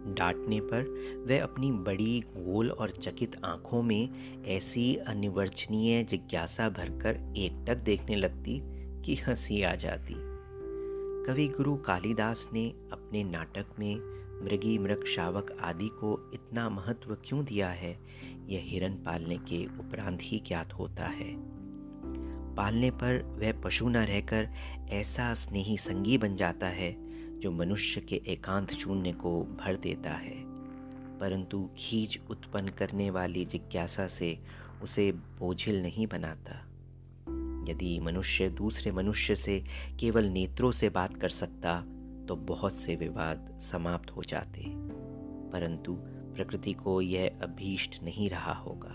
डांटने 0.01 0.61
पर 0.61 0.83
वह 1.29 1.43
अपनी 1.43 1.73
बड़ी, 1.73 2.21
गोल 2.21 2.71
और 2.71 2.91
चकित 2.91 3.37
आँखों 3.45 3.83
में 3.83 4.09
ऐसी 4.45 4.97
अनिवर्चनीय 4.97 6.05
जिज्ञासा 6.05 6.69
भरकर 6.69 7.35
एकटक 7.37 7.77
देखने 7.77 8.17
लगती 8.17 8.61
कि 9.03 9.15
हँसी 9.15 9.63
आ 9.63 9.75
जाती। 9.75 10.15
कवि 11.27 11.49
गुरु 11.49 11.77
कालिदास 11.77 12.49
ने 12.53 12.69
अपने 12.93 13.25
नाटक 13.25 13.67
में 13.79 14.20
मृगी, 14.43 14.79
मृग, 14.79 15.05
शावक 15.07 15.57
आदि 15.61 15.89
को 15.89 16.31
इतना 16.35 16.69
महत्व 16.69 17.17
क्यों 17.25 17.45
दिया 17.45 17.69
है? 17.69 17.99
यह 18.47 18.61
हिरण 18.65 18.93
पालने 18.93 19.39
के 19.39 19.67
उपरांत 19.67 20.19
ही 20.23 20.43
ज्ञात 20.47 20.73
होता 20.73 21.07
है। 21.07 21.35
पालने 22.55 22.91
पर 22.91 23.23
वह 23.23 23.61
पशु 23.61 23.89
न 23.89 23.97
रहकर 23.97 24.49
ऐसा 24.91 25.35
स्नेही 25.35 25.77
संगी 25.77 26.19
बन 26.19 26.37
जाता 26.37 26.67
है, 26.67 26.97
जो 27.41 27.51
मनुष्य 27.51 28.01
के 28.01 28.17
एकांत 28.17 28.73
शून्य 28.73 29.13
को 29.13 29.45
भर 29.45 29.77
देता 29.77 30.11
है। 30.11 30.45
परंतु 31.19 31.71
खींच 31.77 32.21
उत्पन्न 32.31 32.69
करने 32.69 33.11
वाली 33.11 33.45
जिज्ञासा 33.45 34.07
से 34.07 34.39
उसे 34.83 35.13
बोझिल 35.13 35.83
नहीं 35.83 36.07
बनाता। 36.07 36.67
यदि 37.73 38.01
मनुष्य 38.01 38.49
दूसरे 38.49 38.93
मनुष्य 38.93 39.37
से 39.37 39.65
केवल 40.01 40.25
नेत्रों 40.25 40.71
से 40.71 40.89
बात 40.89 41.17
कर 41.17 41.29
सकता 41.29 41.85
तो 42.31 42.37
बहुत 42.37 42.77
से 42.77 42.97
विवाद 42.97 43.61
समाप्त 43.63 44.11
हो 44.11 44.23
जाते 44.23 44.65
परंतु 45.51 45.95
प्रकृति 46.35 46.73
को 46.73 47.01
यह 47.01 47.39
अभीष्ट 47.43 48.03
नहीं 48.03 48.31
रहा 48.31 48.53
होगा। 48.53 48.93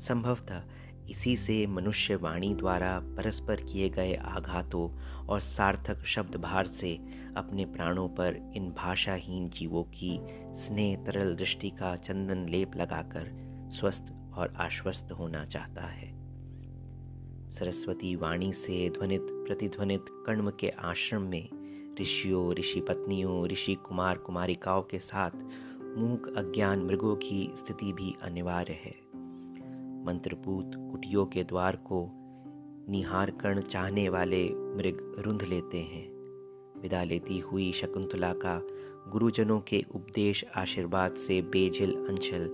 संभवतः 0.00 0.62
इसी 1.08 1.36
से 1.36 1.66
मनुष्य 1.66 2.14
वाणी 2.14 2.54
द्वारा 2.54 2.98
परस्पर 2.98 3.60
किए 3.60 3.88
गए 3.88 4.14
आघातों 4.14 4.98
और 5.26 5.40
सार्थक 5.40 6.04
शब्द 6.04 6.36
भार 6.36 6.66
से 6.66 6.98
अपने 7.36 7.64
प्राणों 7.64 8.08
पर 8.08 8.52
इन 8.56 8.70
भाषाहीन 8.70 9.50
जीवों 9.50 9.84
की 9.84 10.20
स्नेह 10.56 10.96
तरल 10.96 11.34
दृष्टि 11.36 11.70
का 11.70 11.96
चंदन 11.96 12.48
लेप 12.48 12.76
लगाकर 12.76 13.30
स्वस्थ 13.70 14.12
और 14.34 14.54
आश्वस्त 14.56 15.12
होना 15.12 15.44
चाहता 15.44 15.86
है। 15.86 16.08
सरस्वती 17.52 18.16
वाणी 18.16 18.52
से 18.52 18.90
ध्वनित, 18.90 19.22
प्रतिध्वनित 19.22 20.04
कर्म 20.08 20.50
के 20.50 20.68
आश्रम 20.68 21.22
में 21.22 21.65
ऋषियों, 22.00 22.52
ऋषि 22.52 22.80
पत्नियों, 22.80 23.46
ऋषि 23.46 23.74
कुमार 23.74 24.18
कुमारिकाओं 24.18 24.82
के 24.82 24.98
साथ 24.98 25.30
मूक 25.96 26.36
अज्ञान 26.36 26.82
मृगों 26.82 27.16
की 27.16 27.52
स्थिति 27.56 27.92
भी 27.92 28.16
अनिवार्य 28.22 28.72
है। 28.72 28.94
मंत्रपूत 30.04 30.70
कुटियों 30.76 31.26
के 31.26 31.44
द्वार 31.44 31.76
को 31.76 32.10
निहार 32.88 33.30
कर्ण 33.30 33.60
चाहने 33.60 34.08
वाले 34.08 34.48
मृग 34.48 35.16
रुंध 35.18 35.42
लेते 35.42 35.78
हैं। 35.78 36.16
विदा 36.80 37.04
लेती 37.04 37.38
हुई 37.38 37.72
शकुंतला 37.72 38.32
का 38.32 38.62
गुरुजनों 39.10 39.60
के 39.60 39.84
उपदेश 39.94 40.44
आशीर्वाद 40.56 41.14
से 41.14 41.42
बेझिल 41.42 41.94
अंचल, 41.94 42.46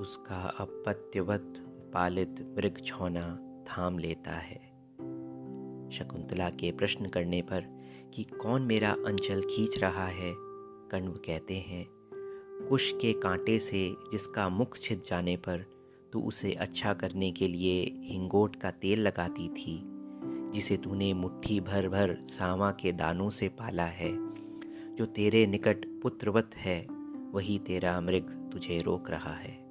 उसका 0.00 0.54
अपत्यवत 0.58 1.54
पालित 1.94 2.54
मृग 2.58 2.80
छौना 2.84 3.38
थाम 3.64 3.98
लेता 3.98 4.30
है। 4.30 4.66
शकुंतला 5.90 6.50
के 6.50 6.72
प्रश्न 6.72 7.08
करने 7.08 7.42
पर 7.42 7.75
कि 8.16 8.24
कौन 8.24 8.62
मेरा 8.62 8.90
अंचल 8.90 9.40
खींच 9.40 9.78
रहा 9.78 10.06
है? 10.06 10.34
कण्व 10.90 11.12
कहते 11.12 11.54
हैं, 11.54 11.86
कुश 12.68 12.92
के 12.92 13.12
कांटे 13.12 13.58
से 13.58 13.96
जिसका 14.12 14.48
मुख 14.48 14.78
छिद 14.78 15.02
जाने 15.08 15.36
पर 15.36 15.64
तू 16.12 16.20
उसे 16.20 16.52
अच्छा 16.52 16.94
करने 16.94 17.32
के 17.32 17.48
लिए 17.48 17.82
हिंगोट 18.04 18.56
का 18.56 18.70
तेल 18.70 19.00
लगाती 19.00 19.48
थी, 19.48 19.82
जिसे 20.50 20.76
तूने 20.76 21.14
मुट्ठी 21.14 21.60
भर 21.60 21.88
भर 21.88 22.16
सावा 22.30 22.70
के 22.70 22.92
दानों 22.92 23.30
से 23.30 23.48
पाला 23.48 23.84
है। 23.84 24.12
जो 24.94 25.06
तेरे 25.06 25.46
निकट 25.46 25.86
पुत्रवत 26.02 26.50
है, 26.54 26.86
वही 27.32 27.58
तेरा 27.58 28.00
मृग 28.00 28.50
तुझे 28.52 28.82
रोक 28.82 29.10
रहा 29.10 29.34
है। 29.34 29.66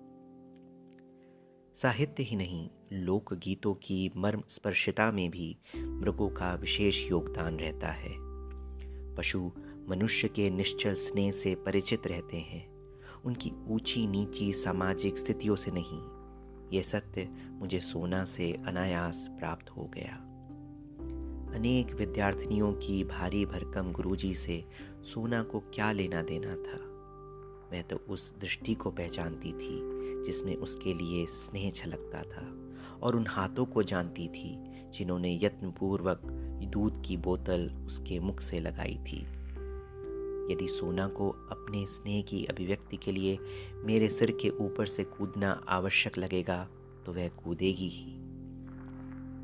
साहित्य 1.78 2.24
ही 2.24 2.36
नहीं 2.36 2.70
लोक 2.94 3.34
गीतों 3.34 3.74
की 3.74 4.12
मर्म 4.18 4.44
स्पर्शिता 4.50 5.12
में 5.12 5.30
भी 5.30 5.58
मृगों 5.76 6.30
का 6.30 6.56
विशेष 6.56 7.12
योगदान 7.12 7.58
रहता 7.58 7.88
है। 7.88 8.25
पशु 9.18 9.52
मनुष्य 9.90 10.28
के 10.28 10.50
निश्चल 10.50 10.94
स्नेह 10.94 11.32
से 11.32 11.56
परिचित 11.56 12.08
रहते 12.08 12.38
हैं। 12.38 12.76
उनकी 13.26 13.52
ऊँची 13.68 14.08
नीची 14.08 14.54
सामाजिक 14.54 15.18
स्थितियों 15.18 15.56
से 15.56 15.72
नहीं। 15.74 16.16
यह 16.78 16.84
सत्य 16.84 17.30
मुझे 17.50 17.80
सोना 17.80 18.26
से 18.26 18.54
अनायास 18.68 19.28
प्राप्त 19.40 19.70
हो 19.70 19.92
गया। 19.94 20.32
अनेक 21.56 21.94
विद्यार्थिनियों 21.94 22.74
की 22.74 23.04
भारी 23.04 23.46
भरकम 23.46 23.92
गुरुजी 23.92 24.36
से 24.36 24.66
सोना 25.04 25.44
को 25.44 25.60
क्या 25.60 25.92
लेना 25.92 26.22
देना 26.22 26.56
था? 26.56 26.96
मैं 27.72 27.84
तो 27.84 27.96
उस 27.96 28.40
दृष्टि 28.40 28.74
को 28.74 28.92
पहचानती 28.92 29.50
थी, 29.50 29.80
जिसमें 30.26 30.56
उसके 30.56 30.94
लिए 30.94 31.26
स्नेह 31.26 31.72
छलकता 31.72 32.24
था, 32.24 32.76
और 33.02 33.16
उन 33.16 33.28
हाथों 33.28 33.66
को 33.66 33.84
जानती 33.84 34.28
थी 34.28 34.75
जिन्होंने 34.98 35.40
यत्नपूर्वक 35.44 36.22
दूध 36.66 37.02
की 37.06 37.18
बोतल 37.18 37.70
उसके 37.86 38.20
मुख 38.20 38.40
से 38.42 38.60
लगाई 38.60 38.98
थी। 39.08 39.22
यदि 40.54 40.68
सोना 40.70 41.08
को 41.08 41.30
अपने 41.52 41.86
स्नेह 41.88 42.22
की 42.22 42.44
अभिव्यक्ति 42.46 42.98
के 42.98 43.12
लिए 43.12 43.38
मेरे 43.86 44.10
सिर 44.10 44.32
के 44.32 44.50
ऊपर 44.50 44.86
से 44.86 45.04
कूदना 45.04 45.52
आवश्यक 45.70 46.18
लगेगा 46.18 46.68
तो 47.06 47.14
वह 47.14 47.28
कूदेगी 47.28 47.88
ही। 47.88 48.14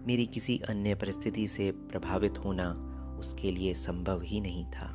मेरी 0.07 0.25
किसी 0.25 0.57
अन्य 0.59 0.95
परिस्थिति 0.95 1.47
से 1.47 1.71
प्रभावित 1.71 2.37
होना 2.37 2.71
उसके 3.19 3.51
लिए 3.51 3.73
संभव 3.73 4.21
ही 4.21 4.39
नहीं 4.41 4.65
था। 4.65 4.91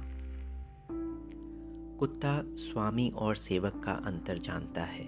कुत्ता 1.99 2.41
स्वामी 2.45 3.09
और 3.17 3.37
सेवक 3.37 3.81
का 3.85 3.93
अंतर 4.07 4.39
जानता 4.39 4.83
है, 4.83 5.05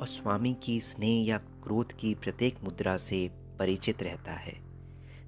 और 0.00 0.06
स्वामी 0.06 0.56
की 0.62 0.80
स्नेह 0.80 1.24
या 1.26 1.38
क्रोध 1.38 1.92
की 1.92 2.14
प्रत्येक 2.14 2.56
मुद्रा 2.64 2.96
से 2.96 3.28
परिचित 3.62 4.02
रहता 4.02 4.32
है। 4.32 4.52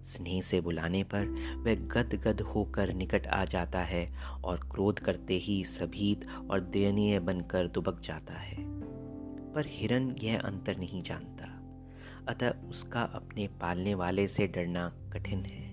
स्नेह 0.05 0.41
से 0.41 0.61
बुलाने 0.61 1.05
पर 1.05 1.27
वह 1.57 1.75
गद 1.75 2.15
गद 2.15 2.41
होकर 2.41 2.93
निकट 2.93 3.27
आ 3.27 3.45
जाता 3.45 3.81
है 3.81 4.13
और 4.45 4.59
क्रोध 4.59 4.99
करते 4.99 5.35
ही 5.35 5.65
सभीत 5.65 6.27
और 6.51 6.61
दयनीय 6.61 7.19
बनकर 7.21 7.69
दुबक 7.69 8.01
जाता 8.01 8.35
है। 8.35 8.57
पर 9.53 9.65
हिरन 9.67 10.17
यह 10.23 10.41
अंतर 10.41 10.77
नहीं 10.77 11.03
जानता। 11.03 11.45
अतः 12.29 12.51
उसका 12.69 13.03
अपने 13.03 13.47
पालने 13.47 13.95
वाले 13.95 14.29
से 14.29 14.47
डरना 14.47 14.93
कठिन 15.13 15.45
है। 15.45 15.71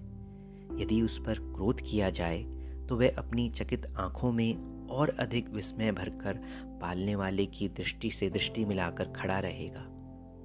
यदि 0.81 1.01
उस 1.01 1.19
पर 1.25 1.33
क्रोध 1.33 1.81
किया 1.81 2.09
जाए 2.09 2.43
तो 2.89 2.95
वह 2.95 3.15
अपनी 3.17 3.49
चकित 3.49 3.93
आँखों 3.97 4.31
में 4.31 4.87
और 4.87 5.09
अधिक 5.09 5.49
विस्मय 5.49 5.91
भरकर 5.91 6.39
पालने 6.81 7.15
वाले 7.15 7.45
की 7.45 7.67
दृष्टि 7.67 8.11
से 8.11 8.29
दृष्टि 8.29 8.65
मिलाकर 8.65 9.05
खड़ा 9.05 9.39
रहेगा। 9.39 9.87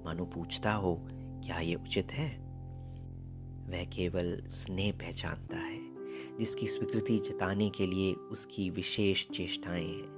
मानो 0.05 0.25
पूछता 0.25 0.73
हो 0.73 1.09
क्या 1.47 1.59
ये 1.59 1.75
उचित 1.75 2.13
है? 2.13 2.39
वह 3.71 3.85
केवल 3.85 4.43
स्नेह 4.47 4.93
पहचानता 4.93 5.57
है, 5.57 5.79
जिसकी 6.39 6.67
स्वीकृति 6.67 7.19
जताने 7.19 7.71
के 7.71 7.87
लिए 7.87 8.13
उसकी 8.13 8.71
विशेष 8.71 9.27
चेष्टाएँ 9.27 9.87
हैं। 9.87 10.17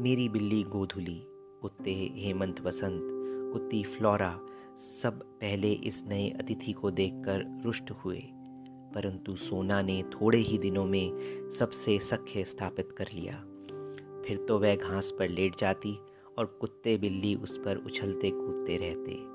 मेरी 0.00 0.28
बिल्ली 0.28 0.62
गोधुली, 0.62 1.22
कुत्ते 1.62 2.10
हेमंत 2.14 2.60
वसंत, 2.60 3.02
कुत्ती 3.52 3.82
फ्लोरा 3.82 4.40
सब 5.02 5.22
पहले 5.22 5.72
इस 5.72 6.04
नए 6.08 6.30
अतिथि 6.30 6.72
को 6.72 6.90
देखकर 6.90 7.62
रुष्ट 7.64 7.90
हुए, 7.90 8.22
परंतु 8.94 9.36
सोना 9.36 9.82
ने 9.82 10.02
थोड़े 10.02 10.38
ही 10.38 10.58
दिनों 10.58 10.84
में 10.84 11.10
सबसे 11.58 11.98
सख्य 11.98 12.44
स्थापित 12.44 12.92
कर 12.92 13.06
लिया। 13.14 13.34
फिर 14.26 14.44
तो 14.48 14.58
वह 14.58 14.76
घास 14.76 15.12
पर 15.18 15.28
लेट 15.28 15.56
जाती 15.58 15.98
और 16.38 16.58
कुत्ते 16.60 16.96
बिल्ली 16.96 17.34
उस 17.34 17.58
पर 17.58 17.76
उछलते 17.76 18.30
कूदते 18.30 18.76
रहते। 18.76 19.33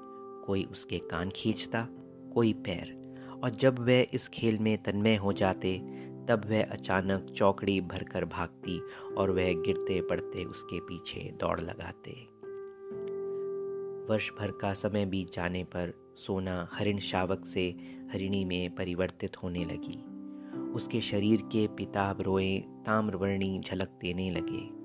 कोई 0.49 0.63
उसके 0.63 0.99
कान 0.99 1.29
खींचता, 1.35 1.87
कोई 2.33 2.53
पैर। 2.53 3.15
और 3.43 3.49
जब 3.49 3.79
वह 3.79 4.07
इस 4.13 4.27
खेल 4.27 4.57
में 4.57 4.83
तन्मय 4.83 5.15
हो 5.15 5.33
जाते, 5.33 5.77
तब 6.29 6.41
वह 6.49 6.63
अचानक 6.63 7.25
चौकड़ी 7.25 7.81
भरकर 7.81 8.25
भागती 8.25 8.81
और 9.17 9.31
वह 9.31 9.53
गिरते 9.53 10.01
पड़ते 10.01 10.43
उसके 10.43 10.79
पीछे 10.79 11.31
दौड़ 11.39 11.61
लगाते। 11.61 12.11
वर्ष 14.13 14.29
भर 14.39 14.51
का 14.51 14.73
समय 14.73 15.05
बीत 15.05 15.33
जाने 15.33 15.63
पर 15.63 16.13
सोना 16.15 16.69
हरिण 16.73 16.99
शावक 16.99 17.45
से 17.45 17.75
हरिणी 18.11 18.45
में 18.45 18.75
परिवर्तित 18.75 19.43
होने 19.43 19.65
लगी। 19.65 20.03
उसके 20.71 21.01
शरीर 21.01 21.41
के 21.41 21.67
पिताब 21.67 22.21
रोए 22.21 22.59
ताम्रवर्णी 22.59 23.59
झलक 23.59 23.89
देने 24.01 24.31
लगे। 24.31 24.79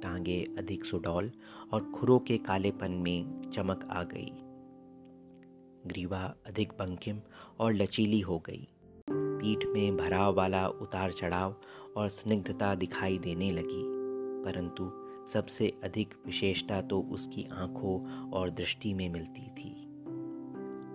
टांगे 0.00 0.54
अधिक 0.58 0.84
सुडौल 0.84 1.32
और 1.72 1.84
खुरों 1.84 2.18
के 2.18 2.38
कालेपन 2.38 2.90
में 2.90 3.50
चमक 3.54 3.88
आ 3.90 4.02
गई। 4.02 4.32
ग्रीवा, 5.88 6.22
अधिक 6.46 6.72
बंकिम 6.78 7.20
और 7.60 7.72
लचीली 7.74 8.20
हो 8.20 8.38
गई। 8.38 8.66
पीठ 9.08 9.66
में 9.66 9.96
भराव 9.96 10.34
वाला 10.34 10.66
उतार 10.68 11.12
चढ़ाव 11.12 11.54
और 11.96 12.08
स्निग्धता 12.10 12.74
दिखाई 12.74 13.18
देने 13.18 13.50
लगी, 13.50 13.82
परंतु 14.44 14.90
सबसे 15.32 15.72
अधिक 15.84 16.14
विशेषता 16.26 16.80
तो 16.82 17.00
उसकी 17.12 17.46
आँखों 17.52 18.30
और 18.30 18.50
दृष्टि 18.50 18.92
में 18.94 19.08
मिलती 19.08 19.46
थी। 19.50 19.70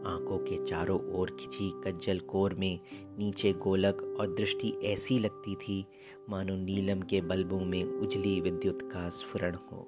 आँखों 0.06 0.38
के 0.40 0.64
चारों 0.66 1.00
ओर 1.16 1.30
खिंची 1.32 1.72
कज्जल 1.84 2.20
कोर 2.30 2.54
में 2.54 2.80
नीचे 3.18 3.52
गोलक 3.54 4.02
और 4.20 4.34
दृष्टि 4.36 4.74
ऐसी 4.84 5.20
लगती 5.20 5.56
थी, 5.56 5.86
मानो 6.30 6.56
नीलम 6.56 7.02
के 7.02 7.22
बल्बों 7.22 7.60
में 7.60 7.84
उजली 7.84 8.40
विद्युत 8.42 8.82
का 8.84 9.08
स्फुरण 9.10 9.56
हो। 9.56 9.88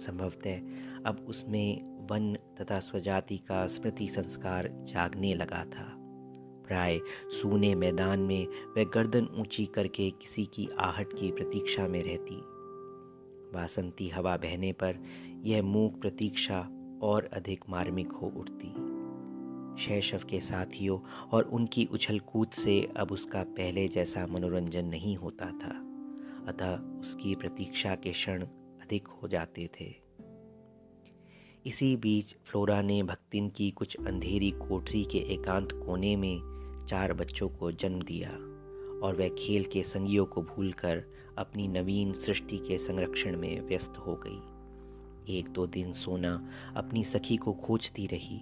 संभवतः 0.00 0.56
अब 1.06 1.26
उसमें 1.28 2.06
वन 2.10 2.36
तथा 2.60 2.80
स्वजाति 2.80 3.36
का 3.38 3.66
स्मृति 3.66 4.08
संस्कार 4.08 4.68
जागने 4.70 5.34
लगा 5.34 5.64
था। 5.64 5.96
प्राय 6.68 7.00
सूने 7.30 7.74
मैदान 7.74 8.20
में 8.20 8.46
वह 8.46 8.84
गर्दन 8.84 9.28
ऊँची 9.38 9.66
करके 9.66 10.10
किसी 10.10 10.44
की 10.44 10.68
आहट 10.78 11.12
की 11.12 11.32
प्रतीक्षा 11.32 11.88
में 11.88 12.02
रहती। 12.02 12.40
बासंती 13.54 14.08
हवा 14.08 14.36
बहने 14.36 14.72
पर 14.72 14.98
यह 15.44 15.62
मूक 15.62 16.00
प्रतीक्षा 16.00 16.68
और 17.02 17.30
अधिक 17.32 17.64
मार्मिक 17.68 18.12
हो 18.12 18.32
उठती। 18.36 18.90
शैशव 19.82 20.20
के 20.30 20.40
साथियों 20.40 20.98
और 21.32 21.42
उनकी 21.42 21.88
उछल 21.92 22.18
कूद 22.18 22.50
से 22.50 22.88
अब 22.96 23.12
उसका 23.12 23.42
पहले 23.42 23.88
जैसा 23.88 24.26
मनोरंजन 24.26 24.84
नहीं 24.84 25.16
होता 25.16 25.46
था, 25.46 25.74
अतः 26.48 26.76
उसकी 27.00 27.34
प्रतीक्षा 27.34 27.94
के 27.94 28.12
क्षण 28.12 28.42
अधिक 28.82 29.08
हो 29.08 29.28
जाते 29.28 29.70
थे। 29.80 30.09
इसी 31.66 31.96
बीच 31.96 32.34
फ्लोरा 32.46 32.82
ने 32.82 33.02
भक्तिन 33.02 33.48
की 33.48 33.70
कुछ 33.70 33.96
अंधेरी 34.06 34.50
कोठरी 34.50 35.04
के 35.04 35.18
एकांत 35.18 35.72
कोने 35.72 36.16
में 36.16 36.40
चार 36.88 37.12
बच्चों 37.12 37.48
को 37.48 37.72
जन्म 37.72 38.02
दिया 38.02 38.30
और 39.06 39.16
वह 39.18 39.28
खेल 39.28 39.64
के 39.64 39.82
संगियों 39.82 40.24
को 40.24 40.42
भूलकर 40.42 41.02
अपनी 41.38 41.68
नवीन 41.68 42.12
सृष्टि 42.12 42.58
के 42.58 42.78
संरक्षण 42.78 43.36
में 43.36 43.60
व्यस्त 43.60 43.98
हो 43.98 44.20
गई। 44.26 45.38
एक 45.38 45.48
दो 45.48 45.66
दिन 45.66 45.92
सोना 45.92 46.48
अपनी 46.76 47.04
सखी 47.04 47.36
को 47.36 47.52
खोजती 47.52 48.06
रही, 48.06 48.40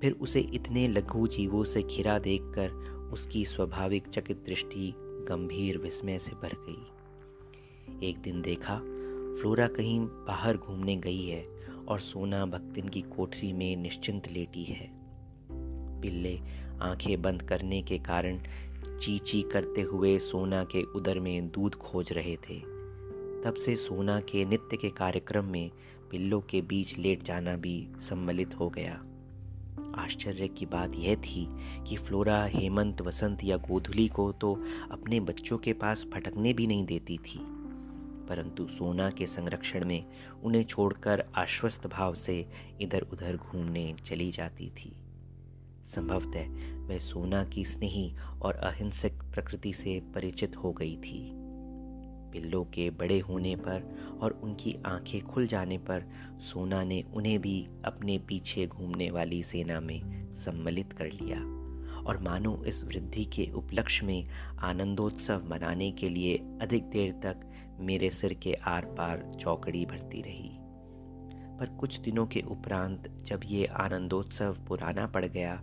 फिर 0.00 0.12
उसे 0.12 0.40
इतने 0.40 0.88
लघु 0.88 1.26
जीवों 1.26 1.64
से 1.64 1.82
घिरा 1.82 2.18
देखकर 2.18 2.70
उसकी 3.12 3.44
स्वाभाविक 3.44 4.08
चकित 4.08 4.44
दृष्टि 4.46 4.92
गंभीर 5.28 5.78
विस्मय 5.78 6.18
से 6.18 6.30
भर 6.32 6.56
गई। 6.58 8.08
एक 8.08 8.18
दिन 8.18 8.42
देखा, 8.42 8.78
फ्लोरा 9.40 9.66
कहीं 9.68 10.00
बाहर 10.00 10.56
घूमने 10.56 10.96
गई 10.96 11.26
है 11.26 11.51
और 11.88 12.00
सोना 12.00 12.46
भक्तिन 12.46 12.88
की 12.88 13.00
कोठरी 13.00 13.52
में 13.52 13.76
निश्चिंत 13.76 14.28
लेटी 14.28 14.64
है। 14.64 14.90
पिल्ले 16.00 16.40
आँखें 16.80 17.22
बंद 17.22 17.42
करने 17.42 17.82
के 17.82 17.98
कारण 17.98 18.38
ची 19.00 19.18
ची 19.18 19.42
करते 19.42 19.80
हुए 19.80 20.18
सोना 20.18 20.64
के 20.64 20.82
उदर 20.82 21.18
में 21.18 21.48
दूध 21.48 21.74
खोज 21.74 22.12
रहे 22.12 22.36
थे। 22.36 22.58
तब 23.44 23.54
से 23.64 23.76
सोना 23.76 24.20
के 24.20 24.44
नित्य 24.44 24.76
के 24.76 24.90
कार्यक्रम 24.90 25.44
में 25.44 25.70
पिल्लों 26.10 26.40
के 26.40 26.60
बीच 26.60 26.98
लेट 26.98 27.22
जाना 27.22 27.56
भी 27.56 27.88
सम्मिलित 27.98 28.54
हो 28.54 28.68
गया। 28.68 29.04
आश्चर्य 29.94 30.48
की 30.48 30.66
बात 30.66 30.92
यह 30.94 31.14
थी 31.14 31.48
कि 31.88 31.96
फ्लोरा 31.96 32.44
हेमंत 32.44 33.00
वसंत 33.00 33.44
या 33.44 33.56
गोधुली 33.56 34.08
को 34.08 34.32
तो 34.32 34.64
अपने 34.90 35.20
बच्चों 35.20 35.58
के 35.58 35.72
पास 35.72 36.04
भटकने 36.14 36.52
भी 36.52 36.66
नहीं 36.66 36.86
देती 36.86 37.18
थी। 37.18 37.51
परंतु 38.28 38.66
सोना 38.66 39.10
के 39.10 39.26
संरक्षण 39.26 39.84
में 39.84 40.04
उन्हें 40.44 40.64
छोड़कर 40.64 41.24
आश्वस्त 41.34 41.86
भाव 41.86 42.14
से 42.14 42.46
इधर 42.80 43.00
उधर 43.00 43.36
घूमने 43.36 43.94
चली 44.06 44.30
जाती 44.30 44.70
थी। 44.70 44.96
संभवतः 45.86 46.48
वह 46.76 46.98
सोना 46.98 47.44
की 47.44 47.64
स्नेही 47.64 48.14
और 48.42 48.54
अहिंसक 48.54 49.12
प्रकृति 49.12 49.72
से 49.72 50.00
परिचित 50.00 50.56
हो 50.56 50.72
गई 50.72 50.96
थी। 50.96 51.32
पिल्लों 52.32 52.64
के 52.64 52.90
बड़े 52.90 53.18
होने 53.18 53.56
पर 53.56 54.10
और 54.20 54.30
उनकी 54.30 54.76
आँखें 54.86 55.22
खुल 55.22 55.46
जाने 55.46 55.78
पर 55.78 56.04
सोना 56.40 56.84
ने 56.84 57.04
उन्हें 57.14 57.40
भी 57.40 57.68
अपने 57.84 58.18
पीछे 58.18 58.66
घूमने 58.66 59.10
वाली 59.10 59.42
सेना 59.42 59.80
में 59.80 60.26
सम्मिलित 60.36 60.92
कर 60.92 61.06
लिया। 61.06 61.62
और 62.02 62.18
मानो 62.18 62.64
इस 62.66 62.84
वृद्धि 62.84 63.24
के 63.24 63.52
उपलक्ष्य 63.54 64.06
में 64.06 64.28
आनंदोत्सव 64.58 65.48
मनाने 65.50 65.92
के 65.92 66.08
लिए 66.08 66.38
अधिक 66.60 66.84
देर 66.84 67.12
तक 67.12 67.51
मेरे 67.80 68.10
सिर 68.10 68.34
के 68.34 68.52
आर 68.52 68.84
पार 68.84 69.36
चौकड़ी 69.40 69.86
भरती 69.86 70.22
रही। 70.22 70.50
पर 71.58 71.76
कुछ 71.80 71.98
दिनों 71.98 72.26
के 72.26 72.40
उपरांत 72.40 73.08
जब 73.22 73.40
ये 73.44 73.66
आनंदोत्सव 73.66 74.56
पुराना 74.68 75.06
पड़ 75.06 75.24
गया, 75.24 75.62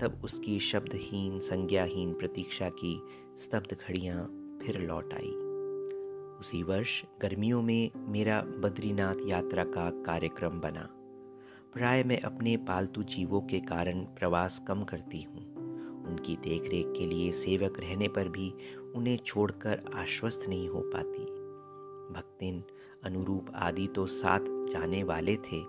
तब 0.00 0.20
उसकी 0.24 0.60
शब्दहीन, 0.60 1.40
संज्ञाहीन 1.40 2.12
प्रतीक्षा 2.12 2.68
की 2.68 3.02
स्तब्ध 3.38 3.76
घड़ियाँ 3.88 4.24
फिर 4.62 4.80
लौट 4.80 5.14
आई। 5.14 5.50
उसी 6.40 6.62
वर्ष 6.62 7.02
गर्मियों 7.22 7.62
में 7.62 7.90
मेरा 7.96 8.40
बद्रीनाथ 8.40 9.14
यात्रा 9.26 9.64
का 9.64 9.90
कार्यक्रम 9.90 10.60
बना। 10.60 10.88
प्राय 11.74 12.02
मैं 12.02 12.20
अपने 12.20 12.56
पालतू 12.56 13.02
जीवों 13.02 13.40
के 13.40 13.60
कारण 13.60 14.00
प्रवास 14.00 14.62
कम 14.68 14.84
करती 14.84 15.22
हूँ। 15.22 15.54
उनकी 16.06 16.36
देखरेख 16.36 16.86
के 16.88 17.06
लिए 17.06 17.32
सेवक 17.32 17.80
रहने 17.80 18.08
पर 18.08 18.28
भी 18.28 18.54
उन्हें 18.94 19.16
छोड़कर 19.16 19.82
आश्वस्त 19.94 20.46
नहीं 20.48 20.68
हो 20.68 20.80
पाती। 20.80 21.39
भक्तिन 22.12 22.62
अनुरूप 23.04 23.50
आदि 23.54 23.86
तो 23.86 24.06
साथ 24.06 24.40
जाने 24.72 25.02
वाले 25.02 25.36
थे। 25.36 25.60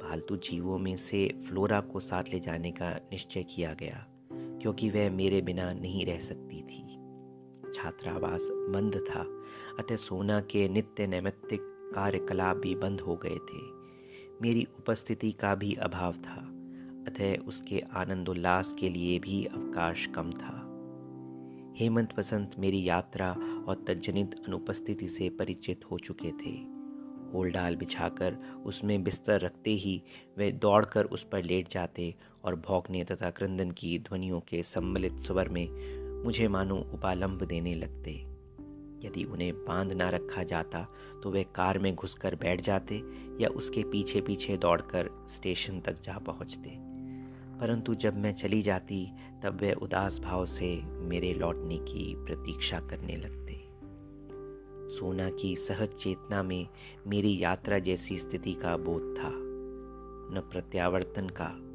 पालतू 0.00 0.36
जीवों 0.36 0.78
में 0.78 0.96
से 0.96 1.26
फ्लोरा 1.48 1.80
को 1.80 2.00
साथ 2.00 2.24
ले 2.32 2.40
जाने 2.40 2.70
का 2.70 2.90
निश्चय 2.90 3.42
किया 3.42 3.72
गया, 3.74 4.06
क्योंकि 4.32 4.90
वह 4.90 5.10
मेरे 5.10 5.40
बिना 5.40 5.72
नहीं 5.72 6.06
रह 6.06 6.20
सकती 6.20 6.62
थी। 6.62 6.80
छात्रावास 7.74 8.48
बंद 8.52 8.96
था, 9.10 9.20
अतः 9.78 9.96
सोना 9.96 10.40
के 10.40 10.68
नित्य 10.68 11.06
नैमित्तिक 11.06 11.60
कार्यकलाप 11.94 12.56
भी 12.56 12.74
बंद 12.74 13.00
हो 13.00 13.16
गए 13.16 13.38
थे। 13.50 13.60
मेरी 14.42 14.66
उपस्थिति 14.78 15.32
का 15.32 15.54
भी 15.54 15.74
अभाव 15.74 16.12
था, 16.12 16.40
अतः 17.06 17.36
उसके 17.44 17.82
आनंदोल्लास 17.92 18.74
के 18.80 18.88
लिए 18.88 19.18
भी 19.18 19.44
अवकाश 19.44 20.06
कम 20.06 20.32
था। 20.32 20.56
हेमंत 21.76 22.18
वसंत 22.18 22.52
मेरी 22.58 22.88
यात्रा 22.88 23.34
और 23.68 23.84
तजनित 23.88 24.34
अनुपस्थिति 24.46 25.08
से 25.08 25.28
परिचित 25.28 25.80
हो 25.90 25.98
चुके 25.98 26.30
थे। 26.30 26.80
होलडाल 27.32 27.76
बिछाकर 27.76 28.36
उसमें 28.66 29.02
बिस्तर 29.02 29.40
रखते 29.40 29.70
ही 29.70 30.02
वे 30.38 30.52
दौड़कर 30.52 31.04
उस 31.04 31.24
पर 31.24 31.42
लेट 31.42 31.68
जाते 31.68 32.14
और 32.44 32.56
भौंकने 32.56 33.04
तथा 33.04 33.30
क्रंदन 33.30 33.70
की 33.70 33.98
ध्वनियों 33.98 34.40
के 34.40 34.62
सम्मिलित 34.62 35.12
स्वर 35.12 35.48
में 35.48 35.68
मुझे 36.24 36.48
मानो 36.48 36.76
उपालंब 36.76 37.42
देने 37.42 37.74
लगते। 37.74 38.10
यदि 39.06 39.24
उन्हें 39.24 39.54
बाँध 39.54 39.92
ना 39.92 40.10
रखा 40.10 40.42
जाता 40.42 40.86
तो 41.22 41.30
वे 41.30 41.44
कार 41.44 41.78
में 41.78 41.94
घुसकर 41.94 42.34
बैठ 42.34 42.60
जाते 42.60 43.02
या 43.40 43.48
उसके 43.48 43.82
पीछे 43.82 44.20
पीछे 44.20 44.56
दौड़कर 44.56 45.26
स्टेशन 45.36 45.80
तक 45.80 46.00
जा 46.00 46.18
पहुँचते। 46.18 46.70
परंतु 47.60 47.94
जब 47.94 48.16
मैं 48.16 48.34
चली 48.34 48.62
जाती, 48.62 49.12
तब 49.42 49.58
वे 49.60 49.72
उदास 49.72 50.18
भाव 50.18 50.44
से 50.44 50.82
मेरे 50.84 51.34
लौटने 51.34 51.76
की 51.76 52.14
प्रतीक्षा 52.18 52.80
करने 52.80 53.16
लगते 53.16 53.39
सोना 54.90 55.30
की 55.30 55.56
सहज 55.56 55.88
चेतना 55.88 56.42
में 56.42 56.68
मेरी 57.06 57.42
यात्रा 57.42 57.78
जैसी 57.78 58.18
स्थिति 58.18 58.52
का 58.52 58.76
बोध 58.76 59.14
था। 59.18 59.30
न 60.32 60.48
प्रत्यावर्तन 60.52 61.28
का, 61.40 61.70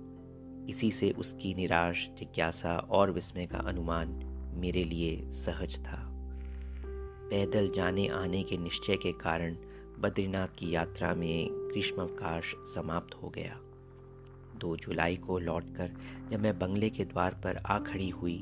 इसी 0.70 0.92
से 0.92 1.12
उसकी 1.12 1.54
निराश, 1.54 2.10
जिज्ञासा 2.20 2.78
और 2.78 3.12
विस्मय 3.12 3.46
का 3.46 3.58
अनुमान 3.58 4.08
मेरे 4.58 4.84
लिए 4.84 5.32
सहज 5.32 5.80
था। 5.80 6.12
पैदल 7.30 7.72
जाने 7.76 8.08
आने 8.08 8.44
के 8.44 8.58
निश्चय 8.58 8.96
के 8.96 9.12
कारण 9.12 9.56
बद्रीनाथ 10.00 10.48
की 10.48 10.76
यात्रा 10.76 11.14
में 11.14 11.48
ग्रीष्मावकाश 11.52 12.56
समाप्त 12.76 13.16
हो 13.24 13.30
गया। 13.30 13.60
दो 14.58 14.78
जुलाई 14.78 15.16
को 15.16 15.40
लौटकर 15.40 15.92
जब 16.32 16.40
मैं 16.40 16.60
बंगले 16.60 16.90
के 16.90 17.06
द्वार 17.06 17.42
पर 17.44 17.58
आ 17.58 17.80
खड़ी 17.80 18.10
हुई, 18.10 18.38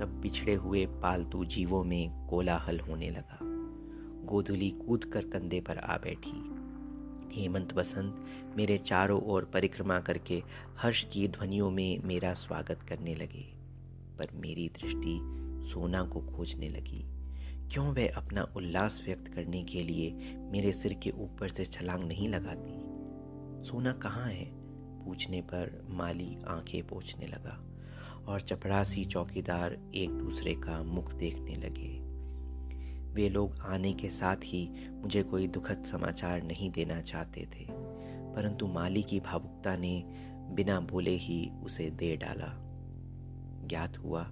तब 0.00 0.20
पिछड़े 0.22 0.54
हुए 0.54 0.86
पालतू 0.86 1.44
जीवों 1.44 1.84
में 1.84 2.28
कोलाहल 2.28 2.80
होने 2.80 3.10
लगा। 3.10 3.38
गोधुली 4.24 4.70
कूद 4.70 5.04
कर 5.04 5.24
कंधे 5.24 5.60
पर 5.60 5.78
आ 5.78 5.96
बैठी। 5.96 6.60
हेमंत 7.40 7.74
बसंत 7.74 8.26
मेरे 8.56 8.78
चारों 8.78 9.22
ओर 9.22 9.44
परिक्रमा 9.44 10.00
करके 10.00 10.42
हर्ष 10.78 11.04
की 11.04 11.28
ध्वनियों 11.28 11.70
में 11.70 11.98
मेरा 12.04 12.34
स्वागत 12.34 12.80
करने 12.88 13.14
लगे, 13.14 13.52
पर 14.18 14.28
मेरी 14.34 14.68
दृष्टि 14.68 15.18
सोना 15.70 16.02
को 16.02 16.20
खोजने 16.20 16.68
लगी। 16.68 17.04
क्यों 17.72 17.94
वह 17.94 18.12
अपना 18.16 18.42
उल्लास 18.56 19.02
व्यक्त 19.04 19.28
करने 19.28 19.64
के 19.64 19.82
लिए 19.82 20.36
मेरे 20.36 20.72
सिर 20.72 20.94
के 20.94 21.10
ऊपर 21.10 21.48
से 21.48 21.64
छलांग 21.64 22.04
नहीं 22.04 22.28
लगाती? 22.28 22.76
सोना 23.68 23.92
कहाँ 23.92 24.26
है? 24.26 24.44
पूछने 25.04 25.40
पर 25.42 25.86
माली 25.90 26.36
आँखें 26.46 26.86
पोछने 26.86 27.26
लगा 27.26 27.64
और 28.28 28.40
चपड़ासी 28.40 29.04
चौकीदार 29.04 29.78
एक 29.94 30.10
दूसरे 30.10 30.54
का 30.54 30.82
मुख 30.82 31.12
देखने 31.12 31.54
लगे। 31.54 31.99
वे 33.14 33.28
लोग 33.28 33.58
आने 33.58 33.92
के 33.92 34.08
साथ 34.08 34.36
ही 34.36 34.68
मुझे 34.92 35.22
कोई 35.22 35.46
दुखद 35.48 35.84
समाचार 35.84 36.42
नहीं 36.42 36.70
देना 36.70 37.00
चाहते 37.00 37.40
थे, 37.40 37.66
परंतु 38.34 38.66
माली 38.66 39.02
की 39.02 39.20
भावुकता 39.20 39.76
ने 39.76 40.02
बिना 40.54 40.80
बोले 40.80 41.16
ही 41.16 41.50
उसे 41.64 41.90
दे 41.90 42.16
डाला। 42.16 42.52
ज्ञात 43.68 43.98
हुआ 43.98 44.26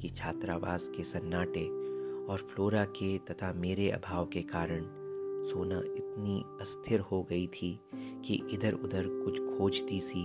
कि 0.00 0.08
छात्रावास 0.08 0.88
के 0.96 1.04
सन्नाटे 1.04 1.64
और 2.26 2.46
फ्लोरा 2.50 2.84
के 2.84 3.18
तथा 3.18 3.52
मेरे 3.52 3.90
अभाव 3.90 4.26
के 4.26 4.42
कारण 4.42 4.84
सोना 5.44 5.78
इतनी 5.78 6.42
अस्थिर 6.60 7.00
हो 7.00 7.22
गई 7.22 7.46
थी 7.46 7.80
कि 7.94 8.42
इधर 8.52 8.72
उधर 8.74 9.06
कुछ 9.06 9.38
खोजती 9.58 10.00
सी 10.00 10.22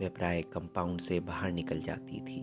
वह 0.00 0.08
प्राय 0.08 0.42
कंपाउंड 0.42 1.00
से 1.00 1.20
बाहर 1.20 1.52
निकल 1.52 1.80
जाती 1.80 2.20
थी। 2.20 2.40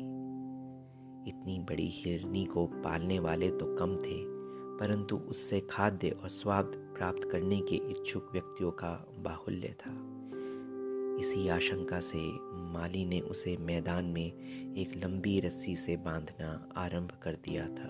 इतनी 1.29 1.59
बड़ी 1.59 1.89
हिरनी 1.89 2.45
को 2.45 2.65
पालने 2.83 3.19
वाले 3.19 3.49
तो 3.51 3.75
कम 3.75 3.95
थे 3.95 4.38
परंतु 4.79 5.17
उससे 5.17 5.59
खाद्य 5.59 6.09
और 6.09 6.29
स्वाद 6.29 6.65
प्राप्त 6.97 7.29
करने 7.31 7.61
के 7.61 7.75
इच्छुक 7.75 8.29
व्यक्तियों 8.33 8.71
का 8.71 9.07
बाहुल्य 9.19 9.67
था। 9.67 9.91
इसी 11.19 11.47
आशंका 11.47 11.99
से 11.99 12.19
माली 12.71 13.05
ने 13.05 13.19
उसे 13.21 13.57
मैदान 13.57 14.05
में 14.05 14.25
एक 14.75 15.05
लंबी 15.05 15.39
रस्सी 15.39 15.75
से 15.75 15.97
बांधना 15.97 16.69
आरंभ 16.77 17.11
कर 17.23 17.33
दिया 17.33 17.67
था। 17.67 17.89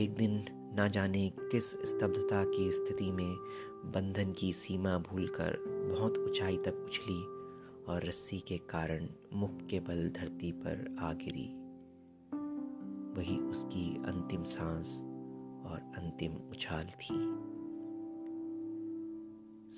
एक 0.00 0.14
दिन 0.18 0.44
न 0.80 0.90
जाने 0.94 1.32
किस 1.38 1.70
स्तब्धता 1.70 2.44
की 2.44 2.72
स्थिति 2.72 3.10
में 3.10 3.36
बंधन 3.84 4.32
की 4.32 4.52
सीमा 4.52 4.98
भूलकर 4.98 5.58
बहुत 5.94 6.18
ऊंचाई 6.18 6.56
तक 6.56 6.74
उछली 6.84 7.22
और 7.92 8.04
रस्सी 8.04 8.40
के 8.40 8.58
कारण 8.58 9.08
मुख 9.32 9.66
के 9.70 9.80
बल 9.80 10.08
धरती 10.08 10.52
पर 10.52 10.96
आ 10.98 11.12
गिरी। 11.12 11.48
वही 13.20 13.38
उसकी 13.38 13.96
अंतिम 13.96 14.44
सांस 14.44 14.98
और 15.66 15.78
अंतिम 15.78 16.32
उछाल 16.32 16.84
थी। 16.84 17.46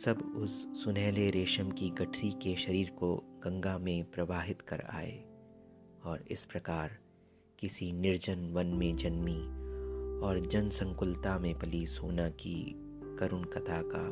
सब 0.04 0.32
उस 0.36 0.84
सुनहले 0.84 1.30
रेशम 1.30 1.70
की 1.70 1.90
गठरी 1.90 2.30
के 2.30 2.56
शरीर 2.56 2.90
को 2.90 3.16
गंगा 3.16 3.78
में 3.78 4.04
प्रवाहित 4.10 4.60
कर 4.60 4.80
आए 4.80 5.24
और 6.04 6.24
इस 6.30 6.44
प्रकार 6.44 6.98
किसी 7.58 7.92
निर्जन 7.92 8.50
वन 8.52 8.66
में 8.66 8.96
जन्मी 8.96 9.38
और 10.26 10.46
जनसंकुलता 10.46 11.38
में 11.38 11.58
पली 11.58 11.86
सोना 11.86 12.28
की 12.30 12.74
करुण 13.18 13.42
कथा 13.44 13.82
का 13.84 14.06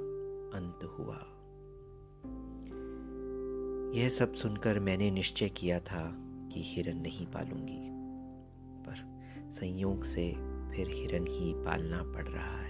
अंत 0.58 0.84
हुआ। 0.84 1.32
यह 4.00 4.08
सब 4.08 4.34
सुनकर 4.34 4.78
मैंने 4.78 5.10
निश्चय 5.10 5.48
किया 5.48 5.80
था 5.80 6.14
कि 6.52 6.62
हिरन 6.64 6.96
नहीं 6.96 7.26
पालूँगी, 7.26 7.80
पर 8.86 9.04
संयोग 9.52 10.04
से 10.04 10.55
फिर 10.76 10.88
हिरन 10.88 11.26
ही 11.26 11.54
पालना 11.54 12.02
पड़ 12.02 12.26
रहा 12.28 12.58
है। 12.60 12.65